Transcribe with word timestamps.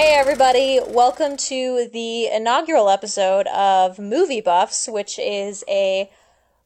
Hey, 0.00 0.14
everybody. 0.14 0.80
Welcome 0.82 1.36
to 1.36 1.86
the 1.92 2.28
inaugural 2.28 2.88
episode 2.88 3.46
of 3.48 3.98
Movie 3.98 4.40
Buffs, 4.40 4.88
which 4.88 5.18
is 5.18 5.62
a 5.68 6.10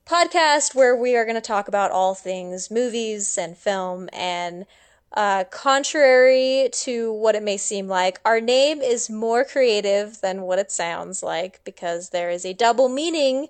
podcast 0.06 0.76
where 0.76 0.94
we 0.94 1.16
are 1.16 1.24
going 1.24 1.34
to 1.34 1.40
talk 1.40 1.66
about 1.66 1.90
all 1.90 2.14
things 2.14 2.70
movies 2.70 3.36
and 3.36 3.56
film. 3.56 4.08
And 4.12 4.66
uh, 5.14 5.42
contrary 5.50 6.68
to 6.84 7.12
what 7.12 7.34
it 7.34 7.42
may 7.42 7.56
seem 7.56 7.88
like, 7.88 8.20
our 8.24 8.40
name 8.40 8.80
is 8.80 9.10
more 9.10 9.44
creative 9.44 10.20
than 10.20 10.42
what 10.42 10.60
it 10.60 10.70
sounds 10.70 11.20
like 11.20 11.58
because 11.64 12.10
there 12.10 12.30
is 12.30 12.46
a 12.46 12.54
double 12.54 12.88
meaning 12.88 13.48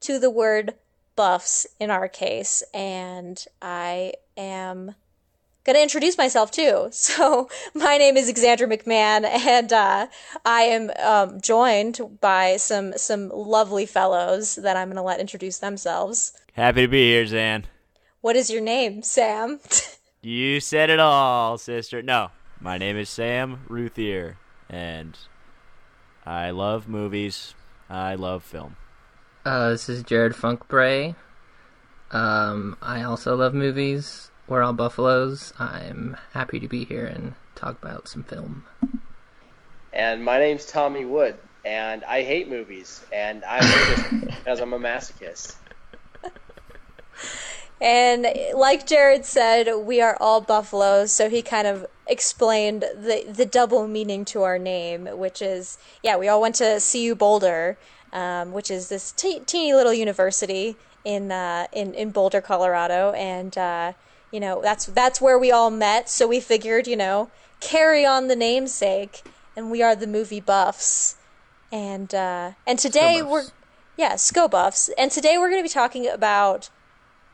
to 0.00 0.18
the 0.18 0.30
word 0.30 0.76
buffs 1.14 1.66
in 1.78 1.90
our 1.90 2.08
case. 2.08 2.62
And 2.72 3.44
I 3.60 4.14
am 4.38 4.94
going 5.66 5.74
to 5.76 5.82
introduce 5.82 6.16
myself 6.16 6.50
too. 6.50 6.88
So, 6.92 7.48
my 7.74 7.98
name 7.98 8.16
is 8.16 8.32
Xandra 8.32 8.70
McMahon, 8.72 9.24
and 9.24 9.72
uh, 9.72 10.06
I 10.44 10.62
am 10.62 10.90
um, 11.02 11.40
joined 11.40 12.00
by 12.20 12.56
some 12.56 12.92
some 12.96 13.28
lovely 13.28 13.86
fellows 13.86 14.56
that 14.56 14.76
I'm 14.76 14.88
going 14.88 14.96
to 14.96 15.02
let 15.02 15.20
introduce 15.20 15.58
themselves. 15.58 16.32
Happy 16.52 16.82
to 16.82 16.88
be 16.88 17.10
here, 17.10 17.26
Zan. 17.26 17.66
What 18.20 18.36
is 18.36 18.50
your 18.50 18.60
name, 18.60 19.02
Sam? 19.02 19.60
you 20.22 20.60
said 20.60 20.90
it 20.90 21.00
all, 21.00 21.58
sister. 21.58 22.02
No, 22.02 22.30
my 22.60 22.76
name 22.78 22.96
is 22.96 23.08
Sam 23.08 23.60
Ruthier, 23.68 24.36
and 24.68 25.16
I 26.24 26.50
love 26.50 26.88
movies. 26.88 27.54
I 27.88 28.14
love 28.14 28.42
film. 28.42 28.76
Uh, 29.44 29.70
this 29.70 29.88
is 29.88 30.02
Jared 30.02 30.32
Funkbray. 30.32 31.14
Um, 32.10 32.76
I 32.82 33.02
also 33.02 33.36
love 33.36 33.54
movies. 33.54 34.30
We're 34.48 34.62
all 34.62 34.74
Buffaloes. 34.74 35.52
I'm 35.58 36.16
happy 36.32 36.60
to 36.60 36.68
be 36.68 36.84
here 36.84 37.04
and 37.04 37.34
talk 37.56 37.82
about 37.82 38.06
some 38.06 38.22
film. 38.22 38.64
And 39.92 40.24
my 40.24 40.38
name's 40.38 40.66
Tommy 40.66 41.04
Wood, 41.04 41.34
and 41.64 42.04
I 42.04 42.22
hate 42.22 42.48
movies, 42.48 43.04
and 43.12 43.42
I 43.44 43.64
hate 43.64 44.20
this 44.20 44.34
as 44.46 44.60
I'm 44.60 44.72
a 44.72 44.78
masochist. 44.78 45.56
And 47.80 48.26
like 48.54 48.86
Jared 48.86 49.24
said, 49.24 49.68
we 49.84 50.00
are 50.00 50.16
all 50.20 50.40
buffaloes, 50.40 51.10
so 51.10 51.28
he 51.28 51.42
kind 51.42 51.66
of 51.66 51.84
explained 52.06 52.82
the 52.82 53.24
the 53.28 53.46
double 53.46 53.88
meaning 53.88 54.24
to 54.26 54.44
our 54.44 54.60
name, 54.60 55.06
which 55.18 55.42
is 55.42 55.76
yeah, 56.04 56.16
we 56.16 56.28
all 56.28 56.40
went 56.40 56.54
to 56.56 56.80
CU 56.80 57.16
Boulder, 57.16 57.76
um, 58.12 58.52
which 58.52 58.70
is 58.70 58.90
this 58.90 59.10
te- 59.10 59.40
teeny 59.40 59.74
little 59.74 59.92
university 59.92 60.76
in 61.04 61.32
uh, 61.32 61.66
in 61.72 61.94
in 61.94 62.10
Boulder, 62.10 62.40
Colorado, 62.40 63.10
and 63.12 63.58
uh, 63.58 63.92
you 64.30 64.40
know 64.40 64.60
that's 64.62 64.86
that's 64.86 65.20
where 65.20 65.38
we 65.38 65.50
all 65.50 65.70
met. 65.70 66.08
So 66.08 66.26
we 66.26 66.40
figured, 66.40 66.86
you 66.86 66.96
know, 66.96 67.30
carry 67.60 68.04
on 68.04 68.28
the 68.28 68.36
namesake, 68.36 69.24
and 69.56 69.70
we 69.70 69.82
are 69.82 69.96
the 69.96 70.06
movie 70.06 70.40
buffs, 70.40 71.16
and 71.72 72.14
uh, 72.14 72.52
and 72.66 72.78
today 72.78 73.22
we're 73.22 73.44
yeah, 73.96 74.14
Sko 74.14 74.50
buffs, 74.50 74.90
and 74.98 75.10
today 75.10 75.38
we're 75.38 75.48
going 75.48 75.60
to 75.60 75.68
be 75.68 75.72
talking 75.72 76.08
about 76.08 76.68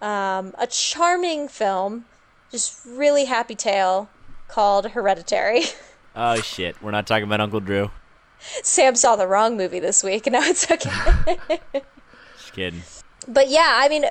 um, 0.00 0.54
a 0.58 0.66
charming 0.66 1.48
film, 1.48 2.04
just 2.50 2.84
really 2.86 3.24
happy 3.24 3.54
tale 3.54 4.08
called 4.48 4.90
Hereditary. 4.90 5.62
oh 6.16 6.36
shit, 6.36 6.80
we're 6.82 6.90
not 6.90 7.06
talking 7.06 7.24
about 7.24 7.40
Uncle 7.40 7.60
Drew. 7.60 7.90
Sam 8.62 8.96
saw 8.96 9.16
the 9.16 9.26
wrong 9.26 9.56
movie 9.56 9.80
this 9.80 10.02
week. 10.02 10.26
No, 10.30 10.40
it's 10.40 10.70
okay. 10.70 11.60
just 12.36 12.52
kidding. 12.52 12.82
But 13.28 13.48
yeah, 13.48 13.74
I 13.76 13.88
mean, 13.88 14.04
uh, 14.04 14.10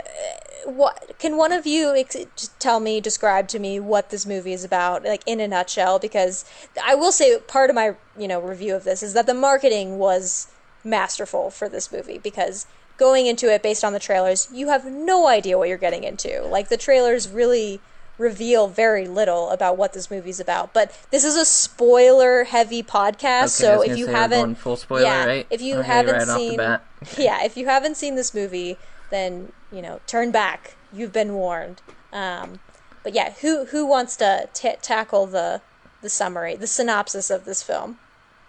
what 0.66 1.18
can 1.20 1.38
one 1.38 1.52
of 1.52 1.66
you 1.66 1.96
ex- 1.96 2.50
tell 2.60 2.80
me, 2.80 3.02
describe 3.02 3.48
to 3.50 3.60
me 3.60 3.80
what 3.80 4.10
this 4.10 4.26
movie 4.26 4.54
is 4.54 4.64
about, 4.64 5.04
like 5.04 5.24
in 5.26 5.40
a 5.40 5.48
nutshell? 5.48 6.00
Because 6.00 6.46
I 6.84 6.96
will 6.96 7.12
say 7.12 7.38
part 7.40 7.70
of 7.70 7.76
my 7.76 7.96
you 8.18 8.28
know 8.28 8.40
review 8.40 8.76
of 8.76 8.84
this 8.84 9.04
is 9.04 9.14
that 9.14 9.26
the 9.26 9.34
marketing 9.34 9.98
was 9.98 10.48
masterful 10.84 11.52
for 11.52 11.70
this 11.70 11.92
movie 11.92 12.18
because 12.18 12.66
going 12.98 13.26
into 13.26 13.52
it 13.52 13.64
based 13.64 13.84
on 13.84 13.94
the 13.94 14.00
trailers, 14.00 14.48
you 14.54 14.70
have 14.70 14.86
no 14.86 15.28
idea 15.28 15.58
what 15.58 15.68
you're 15.70 15.78
getting 15.78 16.04
into. 16.04 16.44
Like 16.44 16.70
the 16.70 16.78
trailers 16.78 17.28
really 17.28 17.80
reveal 18.18 18.68
very 18.68 19.08
little 19.08 19.50
about 19.50 19.78
what 19.78 19.94
this 19.94 20.12
movie's 20.12 20.40
about. 20.40 20.74
But 20.74 20.96
this 21.10 21.24
is 21.24 21.36
a 21.36 21.46
spoiler 21.46 22.44
heavy 22.44 22.84
podcast, 22.84 23.60
Okay, 23.60 23.66
so 23.66 23.82
if 23.82 23.98
you 23.98 24.08
haven't 24.08 24.56
full 24.56 24.76
spoiler, 24.76 25.02
yeah, 25.04 25.26
right? 25.26 25.48
if 25.50 25.62
you 25.62 25.80
Okay, 25.80 25.88
haven't 25.88 26.16
right 26.16 26.28
seen 26.28 26.58
bat. 26.58 26.86
yeah, 27.18 27.44
if 27.44 27.58
you 27.58 27.66
haven't 27.66 27.98
seen 27.98 28.16
this 28.16 28.34
movie, 28.34 28.78
then 29.12 29.52
you 29.72 29.82
know 29.82 30.00
turn 30.08 30.32
back. 30.32 30.76
You've 30.92 31.14
been 31.14 31.34
warned. 31.36 31.82
Um, 32.12 32.60
but 33.04 33.14
yeah, 33.14 33.34
who 33.42 33.66
who 33.66 33.86
wants 33.86 34.16
to 34.18 34.50
t- 34.54 34.74
tackle 34.82 35.28
the 35.28 35.62
the 36.02 36.10
summary, 36.10 36.56
the 36.56 36.68
synopsis 36.68 37.30
of 37.30 37.46
this 37.46 37.62
film? 37.64 38.00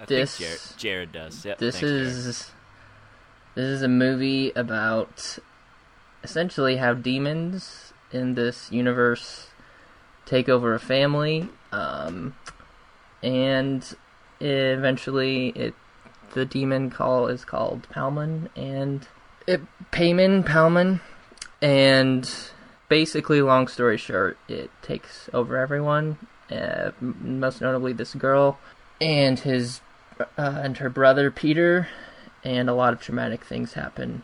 I 0.00 0.06
This- 0.06 0.37
think 0.39 0.49
Jared, 0.49 0.61
Jared 0.78 1.12
does. 1.12 1.45
Yep, 1.45 1.59
This 1.59 1.75
thanks, 1.77 1.89
Jared. 1.89 2.06
is 2.06 2.25
this 3.55 3.65
is 3.65 3.83
a 3.83 3.89
movie 3.89 4.50
about 4.56 5.39
essentially 6.25 6.79
how 6.79 6.94
demons 6.94 7.93
in 8.11 8.34
this 8.34 8.71
universe 8.73 9.49
take 10.27 10.49
over 10.49 10.75
a 10.75 10.81
family, 10.81 11.49
um, 11.73 12.34
and 13.23 13.94
eventually 14.41 15.49
it 15.50 15.75
the 16.34 16.44
demon 16.47 16.89
call 16.91 17.27
is 17.27 17.44
called 17.44 17.87
Palman 17.94 18.49
and 18.56 19.06
it 19.47 19.60
Paimon 19.91 20.44
Palman 20.44 21.00
and 21.60 22.30
basically 22.88 23.41
long 23.41 23.69
story 23.69 23.97
short 23.97 24.36
it 24.48 24.70
takes 24.82 25.28
over 25.32 25.56
everyone 25.56 26.19
uh, 26.50 26.91
most 27.00 27.60
notably 27.60 27.92
this 27.92 28.14
girl 28.14 28.58
and 29.00 29.41
his 29.41 29.81
uh, 30.20 30.26
and 30.36 30.78
her 30.78 30.91
brother 30.91 31.31
Peter 31.31 31.88
and 32.44 32.69
a 32.69 32.75
lot 32.75 32.92
of 32.92 33.00
traumatic 33.00 33.44
things 33.44 33.75
happen 33.75 34.22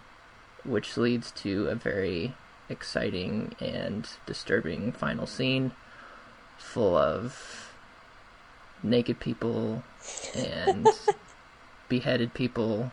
which 0.65 0.97
leads 0.97 1.31
to 1.33 1.67
a 1.69 1.75
very 1.75 2.35
exciting 2.69 3.55
and 3.61 4.09
disturbing 4.27 4.93
final 4.93 5.27
scene 5.27 5.73
full 6.59 6.97
of 6.97 7.73
naked 8.83 9.19
people 9.19 9.83
and 10.37 10.87
beheaded 11.89 12.35
people 12.35 12.93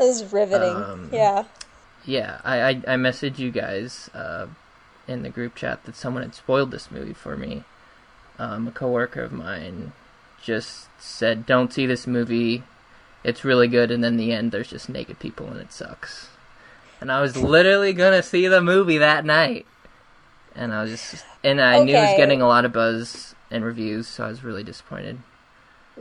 That 0.00 0.06
was 0.06 0.32
riveting. 0.32 0.76
Um, 0.76 1.10
yeah. 1.12 1.44
yeah, 2.06 2.40
I, 2.42 2.60
I, 2.60 2.70
I 2.70 2.96
messaged 2.96 3.38
you 3.38 3.50
guys 3.50 4.08
uh, 4.14 4.46
in 5.06 5.22
the 5.22 5.28
group 5.28 5.54
chat 5.54 5.84
that 5.84 5.94
someone 5.94 6.22
had 6.22 6.34
spoiled 6.34 6.70
this 6.70 6.90
movie 6.90 7.12
for 7.12 7.36
me. 7.36 7.64
Um, 8.38 8.66
a 8.66 8.70
coworker 8.70 9.20
of 9.20 9.30
mine 9.30 9.92
just 10.42 10.88
said, 10.98 11.44
"Don't 11.44 11.70
see 11.70 11.84
this 11.84 12.06
movie. 12.06 12.62
It's 13.22 13.44
really 13.44 13.68
good." 13.68 13.90
And 13.90 14.02
then 14.02 14.16
the 14.16 14.32
end, 14.32 14.52
there's 14.52 14.70
just 14.70 14.88
naked 14.88 15.18
people 15.18 15.48
and 15.48 15.60
it 15.60 15.70
sucks. 15.70 16.28
And 16.98 17.12
I 17.12 17.20
was 17.20 17.36
literally 17.36 17.92
gonna 17.92 18.22
see 18.22 18.48
the 18.48 18.62
movie 18.62 18.96
that 18.96 19.26
night, 19.26 19.66
and 20.54 20.72
I 20.72 20.80
was 20.80 20.92
just, 20.92 21.26
and 21.44 21.60
I 21.60 21.76
knew 21.84 21.94
it 21.94 22.00
was 22.00 22.16
getting 22.16 22.40
a 22.40 22.48
lot 22.48 22.64
of 22.64 22.72
buzz 22.72 23.34
and 23.50 23.66
reviews, 23.66 24.08
so 24.08 24.24
I 24.24 24.28
was 24.28 24.42
really 24.42 24.64
disappointed. 24.64 25.18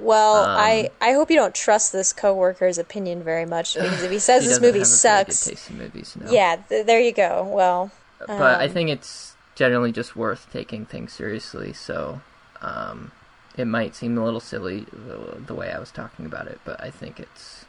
Well, 0.02 0.46
Um, 0.46 0.58
I 0.58 0.90
I 1.02 1.12
hope 1.14 1.30
you 1.30 1.36
don't 1.36 1.54
trust 1.56 1.92
this 1.92 2.14
coworker's 2.14 2.78
opinion 2.78 3.24
very 3.24 3.46
much 3.46 3.76
because 3.76 4.04
if 4.04 4.12
he 4.12 4.20
says 4.30 4.44
He 4.44 4.50
this 4.50 4.60
movie 4.62 4.80
have 4.80 4.92
a 4.92 4.98
very 4.98 5.24
good 5.24 5.40
sucks, 5.40 5.70
movies, 5.70 6.16
no. 6.20 6.32
yeah, 6.32 6.58
th- 6.58 6.86
there 6.86 7.00
you 7.02 7.12
go. 7.12 7.44
Well, 7.44 7.92
but 8.38 8.60
I 8.62 8.66
Um, 8.66 8.70
think 8.70 8.90
it's 8.90 9.36
generally 9.56 9.92
just 9.92 10.16
worth 10.16 10.48
taking 10.52 10.86
things 10.86 11.14
seriously. 11.14 11.74
So 11.74 12.22
um, 12.62 13.12
it 13.58 13.66
might 13.66 13.96
seem 13.96 14.18
a 14.18 14.24
little 14.24 14.40
silly 14.40 14.86
the, 14.92 15.38
the 15.46 15.54
way 15.54 15.72
I 15.72 15.80
was 15.80 15.92
talking 15.92 16.26
about 16.26 16.48
it, 16.48 16.60
but 16.66 16.82
I 16.82 16.90
think 16.92 17.20
it's 17.20 17.66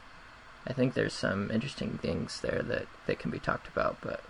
I 0.67 0.73
think 0.73 0.93
there's 0.93 1.13
some 1.13 1.49
interesting 1.51 1.97
things 2.01 2.41
there 2.41 2.61
that 2.63 2.87
that 3.07 3.19
can 3.19 3.31
be 3.31 3.39
talked 3.39 3.67
about. 3.67 3.97
But 4.01 4.21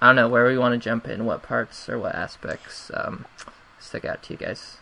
I 0.00 0.06
don't 0.08 0.16
know 0.16 0.28
where 0.28 0.46
we 0.46 0.58
want 0.58 0.72
to 0.74 0.78
jump 0.84 1.08
in, 1.08 1.26
what 1.26 1.42
parts 1.42 1.88
or 1.88 1.98
what 1.98 2.14
aspects 2.14 2.90
um, 2.94 3.26
stick 3.80 4.04
out 4.04 4.22
to 4.24 4.32
you 4.34 4.38
guys. 4.38 4.78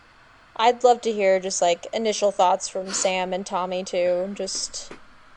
I'd 0.55 0.83
love 0.83 1.01
to 1.01 1.11
hear 1.11 1.39
just 1.39 1.61
like 1.61 1.85
initial 1.93 2.31
thoughts 2.31 2.67
from 2.67 2.91
Sam 2.93 3.33
and 3.33 3.45
Tommy 3.45 3.83
too, 3.83 4.31
just 4.33 4.91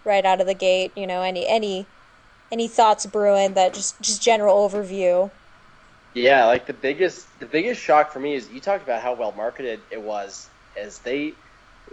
right 0.05 0.25
out 0.25 0.41
of 0.41 0.47
the 0.47 0.55
gate. 0.55 0.93
You 0.97 1.07
know, 1.07 1.23
any 1.23 1.47
any 1.47 1.91
any 2.53 2.69
thoughts 2.69 3.07
brewing 3.07 3.55
that 3.55 3.75
just 3.75 4.01
just 4.03 4.23
general 4.23 4.69
overview. 4.69 5.33
Yeah, 6.15 6.47
like 6.47 6.67
the 6.67 6.73
biggest 6.73 7.39
the 7.39 7.47
biggest 7.47 7.81
shock 7.81 8.13
for 8.13 8.21
me 8.21 8.35
is 8.35 8.49
you 8.49 8.61
talked 8.61 8.83
about 8.83 9.03
how 9.03 9.15
well 9.15 9.33
marketed 9.33 9.83
it 9.91 10.01
was 10.03 10.51
as 10.75 11.01
they 11.01 11.39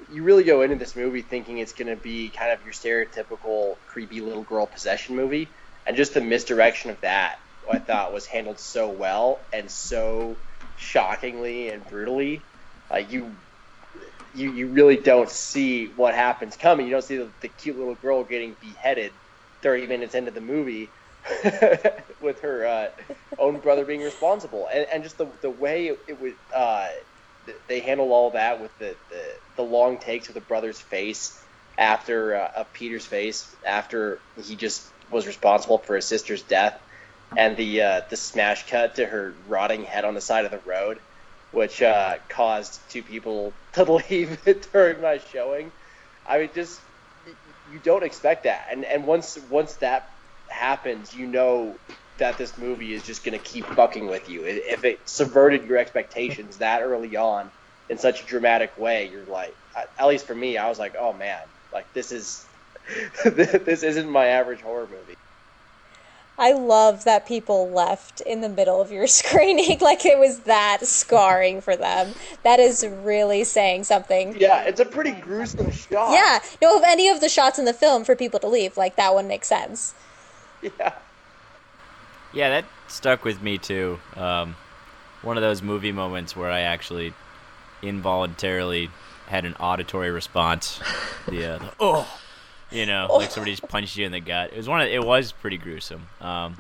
you 0.08 0.24
really 0.24 0.44
go 0.44 0.62
into 0.62 0.76
this 0.78 0.96
movie 0.96 1.22
thinking 1.22 1.58
it's 1.60 1.74
going 1.74 1.88
to 1.90 2.02
be 2.02 2.32
kind 2.32 2.52
of 2.52 2.64
your 2.64 2.74
stereotypical 2.74 3.76
creepy 3.86 4.22
little 4.22 4.44
girl 4.44 4.66
possession 4.66 5.16
movie 5.16 5.54
and 5.86 5.98
just 5.98 6.14
the 6.14 6.22
misdirection 6.22 6.90
of 6.90 7.02
that 7.02 7.36
I 7.72 7.80
thought 7.80 8.14
was 8.14 8.26
handled 8.26 8.60
so 8.60 8.92
well 8.92 9.48
and 9.54 9.70
so 9.70 10.40
shockingly 10.76 11.70
and 11.70 11.86
brutally 11.86 12.48
like 12.94 13.12
you 13.12 13.36
you 14.36 14.52
you 14.52 14.68
really 14.68 14.98
don't 14.98 15.30
see 15.30 15.88
what 15.96 16.14
happens 16.14 16.56
coming. 16.56 16.86
You 16.86 16.92
don't 16.94 17.04
see 17.04 17.18
the, 17.18 17.32
the 17.42 17.50
cute 17.50 17.78
little 17.78 17.96
girl 17.96 18.24
getting 18.24 18.56
beheaded 18.62 19.12
30 19.64 19.88
minutes 19.88 20.16
into 20.16 20.32
the 20.32 20.42
movie 20.42 20.92
with 22.22 22.42
her 22.42 22.66
uh, 22.66 22.88
own 23.40 23.60
brother 23.60 23.86
being 23.86 24.02
responsible, 24.02 24.70
and, 24.72 24.86
and 24.92 25.04
just 25.04 25.18
the 25.18 25.28
the 25.42 25.50
way 25.50 25.88
it, 25.88 26.00
it 26.08 26.38
uh, 26.54 26.88
they 27.68 27.80
handle 27.80 28.14
all 28.14 28.32
that 28.32 28.62
with 28.62 28.78
the, 28.78 28.96
the, 29.10 29.24
the 29.58 29.64
long 29.64 29.98
takes 30.00 30.30
of 30.30 30.34
the 30.34 30.42
brother's 30.42 30.80
face 30.80 31.44
after 31.78 32.36
uh, 32.36 32.52
of 32.58 32.74
Peter's 32.74 33.06
face 33.06 33.56
after 33.66 34.20
he 34.42 34.56
just 34.56 34.88
was 35.12 35.28
responsible 35.28 35.80
for 35.80 35.96
his 35.96 36.06
sister's 36.06 36.44
death, 36.44 36.80
and 37.38 37.58
the 37.58 37.82
uh, 37.82 38.02
the 38.10 38.18
smash 38.18 38.70
cut 38.70 38.96
to 38.96 39.06
her 39.06 39.34
rotting 39.48 39.84
head 39.84 40.06
on 40.06 40.14
the 40.14 40.22
side 40.22 40.46
of 40.46 40.52
the 40.52 40.62
road, 40.66 41.00
which 41.54 41.84
uh, 41.84 42.18
caused 42.30 42.90
two 42.90 43.04
people 43.04 43.60
to 43.74 43.84
leave 43.94 44.44
during 44.74 45.02
my 45.02 45.20
showing. 45.20 45.72
I 46.26 46.40
mean, 46.40 46.50
just 46.54 46.82
you 47.64 47.80
don't 47.80 48.04
expect 48.04 48.46
that, 48.46 48.66
and 48.72 48.84
and 48.86 49.06
once 49.06 49.38
once 49.50 49.78
that 49.78 50.08
happens, 50.50 51.14
you 51.14 51.28
know 51.28 51.80
that 52.18 52.38
this 52.38 52.58
movie 52.58 52.94
is 52.94 53.04
just 53.04 53.24
going 53.24 53.34
to 53.34 53.40
keep 53.44 53.76
fucking 53.76 54.08
with 54.08 54.30
you. 54.30 54.44
If 54.46 54.84
it 54.84 55.10
subverted 55.10 55.66
your 55.66 55.78
expectations 55.78 56.58
that 56.60 56.82
early 56.82 57.16
on 57.16 57.52
in 57.90 57.98
such 57.98 58.24
a 58.24 58.26
dramatic 58.26 58.78
way, 58.78 59.10
you're 59.10 59.26
like, 59.26 59.56
at 59.98 60.08
least 60.08 60.28
for 60.28 60.36
me, 60.36 60.58
I 60.58 60.70
was 60.70 60.80
like, 60.80 60.96
oh 61.00 61.14
man, 61.14 61.42
like 61.72 61.94
this 61.94 62.12
is 62.12 62.48
this 63.26 63.84
isn't 63.84 64.10
my 64.10 64.28
average 64.28 64.62
horror 64.62 64.88
movie. 64.90 65.16
I 66.38 66.54
love 66.54 67.04
that 67.04 67.28
people 67.28 67.70
left 67.70 68.22
in 68.22 68.42
the 68.42 68.50
middle 68.50 68.82
of 68.82 68.92
your 68.92 69.08
screening 69.08 69.80
like 69.80 70.06
it 70.06 70.18
was 70.18 70.40
that 70.42 70.86
scarring 70.86 71.62
for 71.62 71.76
them. 71.76 72.14
That 72.44 72.60
is 72.60 72.86
really 72.86 73.44
saying 73.44 73.84
something. 73.84 74.36
Yeah, 74.38 74.64
it's 74.64 74.80
a 74.80 74.86
pretty 74.86 75.12
gruesome 75.12 75.72
shot. 75.72 76.12
Yeah, 76.12 76.40
no, 76.62 76.78
of 76.78 76.84
any 76.86 77.08
of 77.10 77.22
the 77.22 77.30
shots 77.30 77.60
in 77.60 77.66
the 77.66 77.74
film 77.74 78.04
for 78.04 78.16
people 78.16 78.40
to 78.40 78.48
leave, 78.48 78.78
like 78.78 78.96
that 78.96 79.14
one 79.14 79.28
makes 79.28 79.48
sense. 79.48 79.94
Yeah. 80.62 80.94
Yeah, 82.34 82.50
that 82.50 82.66
stuck 82.88 83.24
with 83.24 83.42
me 83.42 83.58
too. 83.58 84.00
Um, 84.16 84.56
one 85.22 85.38
of 85.38 85.42
those 85.44 85.62
movie 85.62 85.92
moments 85.92 86.36
where 86.36 86.50
I 86.50 86.62
actually 86.62 87.14
involuntarily 87.82 88.90
had 89.28 89.46
an 89.46 89.54
auditory 89.56 90.10
response. 90.10 90.80
the, 91.28 91.46
uh, 91.46 91.58
the 91.60 91.74
oh, 91.80 92.20
you 92.74 92.86
know, 92.86 93.08
like 93.12 93.32
somebody 93.32 93.52
just 93.52 93.68
punched 93.68 93.96
you 93.98 94.06
in 94.06 94.12
the 94.12 94.20
gut. 94.20 94.52
It 94.52 94.58
was 94.58 94.68
one. 94.68 94.82
Of, 94.82 94.88
it 94.88 95.04
was 95.04 95.32
pretty 95.32 95.58
gruesome. 95.58 96.08
Um, 96.20 96.58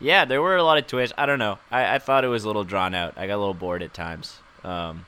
yeah, 0.00 0.24
there 0.24 0.40
were 0.40 0.56
a 0.56 0.64
lot 0.64 0.78
of 0.78 0.86
twists. 0.86 1.14
I 1.18 1.26
don't 1.26 1.38
know. 1.38 1.58
I, 1.70 1.96
I 1.96 1.98
thought 1.98 2.24
it 2.24 2.28
was 2.28 2.44
a 2.44 2.46
little 2.46 2.64
drawn 2.64 2.94
out. 2.94 3.14
I 3.16 3.26
got 3.26 3.36
a 3.36 3.38
little 3.38 3.54
bored 3.54 3.82
at 3.82 3.92
times. 3.92 4.38
Um, 4.64 5.06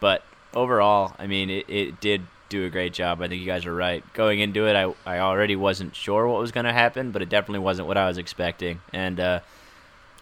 but 0.00 0.24
overall, 0.54 1.14
I 1.18 1.26
mean, 1.26 1.50
it, 1.50 1.66
it 1.68 2.00
did 2.00 2.22
do 2.48 2.64
a 2.64 2.70
great 2.70 2.92
job. 2.92 3.20
I 3.22 3.28
think 3.28 3.40
you 3.40 3.46
guys 3.46 3.66
are 3.66 3.74
right. 3.74 4.04
Going 4.12 4.40
into 4.40 4.66
it, 4.66 4.74
I, 4.74 4.92
I 5.06 5.20
already 5.20 5.56
wasn't 5.56 5.94
sure 5.94 6.26
what 6.26 6.40
was 6.40 6.52
going 6.52 6.66
to 6.66 6.72
happen, 6.72 7.10
but 7.10 7.22
it 7.22 7.28
definitely 7.28 7.60
wasn't 7.60 7.88
what 7.88 7.96
I 7.96 8.08
was 8.08 8.18
expecting. 8.18 8.80
And 8.92 9.20
uh, 9.20 9.40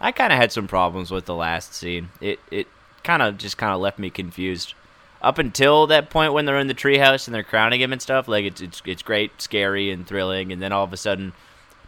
I 0.00 0.12
kind 0.12 0.32
of 0.32 0.38
had 0.38 0.52
some 0.52 0.68
problems 0.68 1.10
with 1.10 1.24
the 1.24 1.34
last 1.34 1.74
scene. 1.74 2.10
It 2.20 2.38
it 2.50 2.66
kind 3.02 3.22
of 3.22 3.38
just 3.38 3.56
kind 3.56 3.72
of 3.72 3.80
left 3.80 3.98
me 3.98 4.10
confused. 4.10 4.74
Up 5.20 5.38
until 5.38 5.88
that 5.88 6.10
point 6.10 6.32
when 6.32 6.44
they're 6.44 6.58
in 6.58 6.68
the 6.68 6.74
treehouse 6.74 7.26
and 7.26 7.34
they're 7.34 7.42
crowning 7.42 7.80
him 7.80 7.92
and 7.92 8.00
stuff, 8.00 8.28
like 8.28 8.44
it's 8.44 8.60
it's 8.60 8.82
it's 8.84 9.02
great, 9.02 9.42
scary 9.42 9.90
and 9.90 10.06
thrilling, 10.06 10.52
and 10.52 10.62
then 10.62 10.70
all 10.72 10.84
of 10.84 10.92
a 10.92 10.96
sudden, 10.96 11.32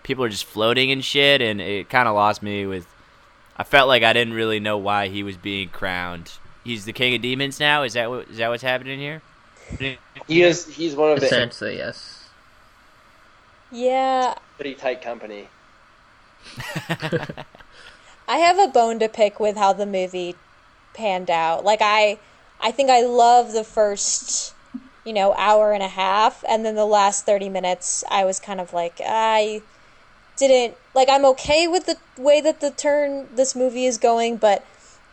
people 0.03 0.25
are 0.25 0.29
just 0.29 0.45
floating 0.45 0.91
and 0.91 1.05
shit, 1.05 1.41
and 1.41 1.61
it 1.61 1.89
kind 1.89 2.09
of 2.09 2.15
lost 2.15 2.43
me. 2.43 2.67
With 2.67 2.87
I 3.57 3.63
felt 3.63 3.89
like 3.89 4.03
I 4.03 4.13
didn't 4.13 4.35
really 4.35 4.59
know 4.59 4.79
why 4.79 5.09
he 5.09 5.23
was 5.23 5.37
being 5.37 5.69
crowned. 5.69 6.33
He's 6.65 6.85
the 6.85 6.93
king 6.93 7.15
of 7.15 7.23
demons 7.23 7.61
now. 7.61 7.85
Is 7.85 7.93
that 7.93 8.11
what 8.11 8.29
is 8.29 8.39
that 8.39 8.49
what's 8.49 8.63
happening 8.63 8.99
here? 8.99 9.23
He 10.27 10.43
is. 10.43 10.67
He's 10.67 10.97
one 10.97 11.13
of 11.13 11.21
the 11.21 11.27
Essentially, 11.27 11.77
yes. 11.77 12.29
Yeah, 13.71 14.35
pretty 14.57 14.75
tight 14.75 15.03
company. 15.03 15.49
I 18.29 18.39
have 18.39 18.59
a 18.59 18.69
bone 18.69 18.99
to 18.99 19.09
pick 19.09 19.39
with 19.39 19.57
how 19.57 19.73
the 19.73 19.87
movie 19.87 20.35
panned 20.95 21.31
out. 21.31 21.65
Like 21.65 21.81
I 21.83 22.19
I 22.63 22.71
think 22.71 22.91
I 22.91 23.03
love 23.03 23.53
the 23.53 23.65
first, 23.65 24.55
you 25.05 25.13
know, 25.13 25.35
hour 25.37 25.73
and 25.73 25.83
a 25.83 25.89
half 25.89 26.45
and 26.49 26.65
then 26.65 26.75
the 26.75 26.85
last 26.87 27.27
30 27.27 27.49
minutes 27.49 28.05
I 28.11 28.25
was 28.25 28.39
kind 28.41 28.61
of 28.61 28.73
like 28.73 29.01
I 29.05 29.63
didn't 30.37 30.77
like 30.95 31.09
I'm 31.11 31.25
okay 31.27 31.67
with 31.69 31.87
the 31.87 31.97
way 32.19 32.41
that 32.41 32.61
the 32.61 32.71
turn 32.71 33.27
this 33.35 33.55
movie 33.55 33.87
is 33.87 33.99
going, 33.99 34.37
but 34.39 34.65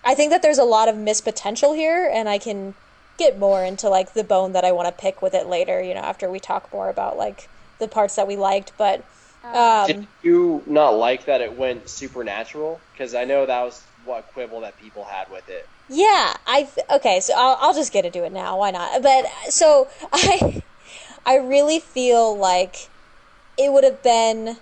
I 0.03 0.15
think 0.15 0.31
that 0.31 0.41
there's 0.41 0.57
a 0.57 0.63
lot 0.63 0.87
of 0.89 0.97
missed 0.97 1.23
potential 1.25 1.73
here 1.73 2.09
and 2.13 2.29
I 2.29 2.37
can 2.37 2.73
get 3.17 3.39
more 3.39 3.63
into 3.63 3.89
like 3.89 4.13
the 4.13 4.23
bone 4.23 4.53
that 4.53 4.63
I 4.63 4.71
want 4.71 4.87
to 4.87 5.01
pick 5.01 5.21
with 5.21 5.33
it 5.33 5.47
later, 5.47 5.81
you 5.81 5.93
know, 5.93 6.01
after 6.01 6.29
we 6.29 6.39
talk 6.39 6.71
more 6.71 6.89
about 6.89 7.17
like 7.17 7.49
the 7.79 7.87
parts 7.87 8.15
that 8.15 8.27
we 8.27 8.35
liked, 8.35 8.73
but 8.77 9.05
um, 9.43 9.87
Did 9.87 10.07
you 10.21 10.63
not 10.67 10.89
like 10.89 11.25
that 11.25 11.41
it 11.41 11.57
went 11.57 11.89
supernatural? 11.89 12.79
Because 12.91 13.15
I 13.15 13.25
know 13.25 13.45
that 13.45 13.63
was 13.63 13.81
what 14.03 14.27
quibble 14.33 14.61
that 14.61 14.77
people 14.77 15.05
had 15.05 15.29
with 15.31 15.47
it. 15.49 15.65
Yeah, 15.89 16.35
I 16.45 16.69
okay. 16.91 17.19
So 17.19 17.33
I'll 17.35 17.57
I'll 17.61 17.73
just 17.73 17.93
get 17.93 18.05
into 18.05 18.23
it 18.23 18.31
now. 18.31 18.57
Why 18.57 18.71
not? 18.71 19.01
But 19.01 19.25
so 19.49 19.87
I 20.13 20.63
I 21.25 21.35
really 21.37 21.79
feel 21.79 22.37
like 22.37 22.89
it 23.57 23.71
would 23.71 23.83
have 23.83 24.03
been 24.03 24.57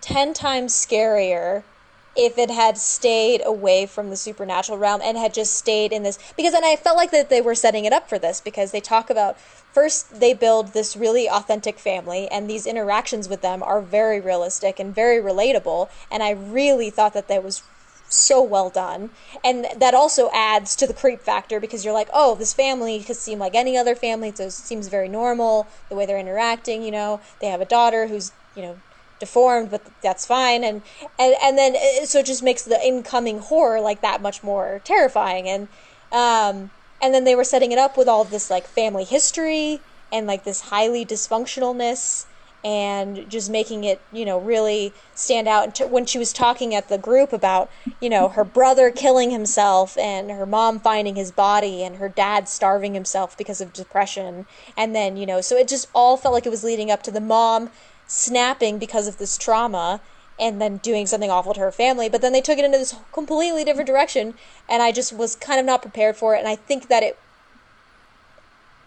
ten 0.00 0.34
times 0.34 0.74
scarier 0.74 1.64
if 2.16 2.38
it 2.38 2.50
had 2.50 2.78
stayed 2.78 3.42
away 3.44 3.86
from 3.86 4.10
the 4.10 4.16
supernatural 4.16 4.78
realm 4.78 5.00
and 5.04 5.18
had 5.18 5.34
just 5.34 5.54
stayed 5.54 5.92
in 5.92 6.02
this 6.04 6.18
because 6.36 6.52
then 6.52 6.64
I 6.64 6.76
felt 6.76 6.96
like 6.96 7.10
that 7.12 7.30
they 7.30 7.40
were 7.40 7.56
setting 7.56 7.84
it 7.86 7.92
up 7.92 8.08
for 8.08 8.18
this 8.18 8.40
because 8.40 8.72
they 8.72 8.80
talk 8.80 9.10
about 9.10 9.38
first 9.40 10.20
they 10.20 10.34
build 10.34 10.74
this 10.74 10.96
really 10.96 11.28
authentic 11.28 11.78
family 11.78 12.28
and 12.30 12.48
these 12.48 12.66
interactions 12.66 13.28
with 13.28 13.42
them 13.42 13.62
are 13.62 13.80
very 13.80 14.20
realistic 14.20 14.78
and 14.78 14.94
very 14.94 15.20
relatable 15.22 15.90
and 16.10 16.22
I 16.22 16.30
really 16.30 16.90
thought 16.90 17.14
that 17.14 17.28
that 17.28 17.42
was 17.42 17.62
so 18.08 18.42
well 18.42 18.70
done. 18.70 19.10
And 19.42 19.66
that 19.78 19.94
also 19.94 20.30
adds 20.32 20.76
to 20.76 20.86
the 20.86 20.94
creep 20.94 21.22
factor 21.22 21.60
because 21.60 21.84
you're 21.84 21.94
like, 21.94 22.10
oh, 22.12 22.34
this 22.34 22.54
family 22.54 23.02
could 23.02 23.16
seem 23.16 23.38
like 23.38 23.54
any 23.54 23.76
other 23.76 23.94
family. 23.94 24.32
So 24.34 24.44
it 24.44 24.52
seems 24.52 24.88
very 24.88 25.08
normal 25.08 25.70
the 25.88 25.96
way 25.96 26.06
they're 26.06 26.18
interacting. 26.18 26.82
You 26.82 26.92
know, 26.92 27.20
they 27.40 27.48
have 27.48 27.60
a 27.60 27.66
daughter 27.66 28.06
who's 28.06 28.32
you 28.54 28.62
know 28.62 28.80
deformed, 29.18 29.70
but 29.70 29.86
that's 30.02 30.26
fine. 30.26 30.64
And 30.64 30.82
and 31.18 31.34
and 31.42 31.58
then 31.58 31.74
so 32.06 32.20
it 32.20 32.26
just 32.26 32.42
makes 32.42 32.62
the 32.62 32.80
incoming 32.84 33.38
horror 33.38 33.80
like 33.80 34.02
that 34.02 34.22
much 34.22 34.42
more 34.42 34.80
terrifying. 34.84 35.48
And 35.48 35.68
um 36.12 36.70
and 37.00 37.12
then 37.12 37.24
they 37.24 37.34
were 37.34 37.44
setting 37.44 37.72
it 37.72 37.78
up 37.78 37.96
with 37.96 38.08
all 38.08 38.24
this 38.24 38.50
like 38.50 38.66
family 38.66 39.04
history 39.04 39.82
and 40.12 40.26
like 40.26 40.44
this 40.44 40.60
highly 40.62 41.04
dysfunctionalness 41.04 42.26
and 42.64 43.28
just 43.28 43.50
making 43.50 43.84
it, 43.84 44.00
you 44.10 44.24
know, 44.24 44.38
really 44.38 44.94
stand 45.14 45.46
out. 45.46 45.78
When 45.90 46.06
she 46.06 46.18
was 46.18 46.32
talking 46.32 46.74
at 46.74 46.88
the 46.88 46.96
group 46.96 47.32
about, 47.32 47.70
you 48.00 48.08
know, 48.08 48.28
her 48.30 48.44
brother 48.44 48.90
killing 48.90 49.30
himself 49.30 49.98
and 49.98 50.30
her 50.30 50.46
mom 50.46 50.80
finding 50.80 51.14
his 51.14 51.30
body 51.30 51.84
and 51.84 51.96
her 51.96 52.08
dad 52.08 52.48
starving 52.48 52.94
himself 52.94 53.36
because 53.36 53.60
of 53.60 53.74
depression. 53.74 54.46
And 54.78 54.94
then, 54.94 55.18
you 55.18 55.26
know, 55.26 55.42
so 55.42 55.56
it 55.56 55.68
just 55.68 55.88
all 55.94 56.16
felt 56.16 56.32
like 56.32 56.46
it 56.46 56.50
was 56.50 56.64
leading 56.64 56.90
up 56.90 57.02
to 57.02 57.10
the 57.10 57.20
mom 57.20 57.70
snapping 58.06 58.78
because 58.78 59.06
of 59.06 59.18
this 59.18 59.36
trauma 59.36 60.00
and 60.40 60.60
then 60.60 60.78
doing 60.78 61.06
something 61.06 61.30
awful 61.30 61.54
to 61.54 61.60
her 61.60 61.70
family. 61.70 62.08
But 62.08 62.22
then 62.22 62.32
they 62.32 62.40
took 62.40 62.58
it 62.58 62.64
into 62.64 62.78
this 62.78 62.96
completely 63.12 63.62
different 63.62 63.86
direction. 63.86 64.34
And 64.68 64.82
I 64.82 64.90
just 64.90 65.12
was 65.12 65.36
kind 65.36 65.60
of 65.60 65.66
not 65.66 65.82
prepared 65.82 66.16
for 66.16 66.34
it. 66.34 66.38
And 66.38 66.48
I 66.48 66.56
think 66.56 66.88
that 66.88 67.02
it 67.02 67.18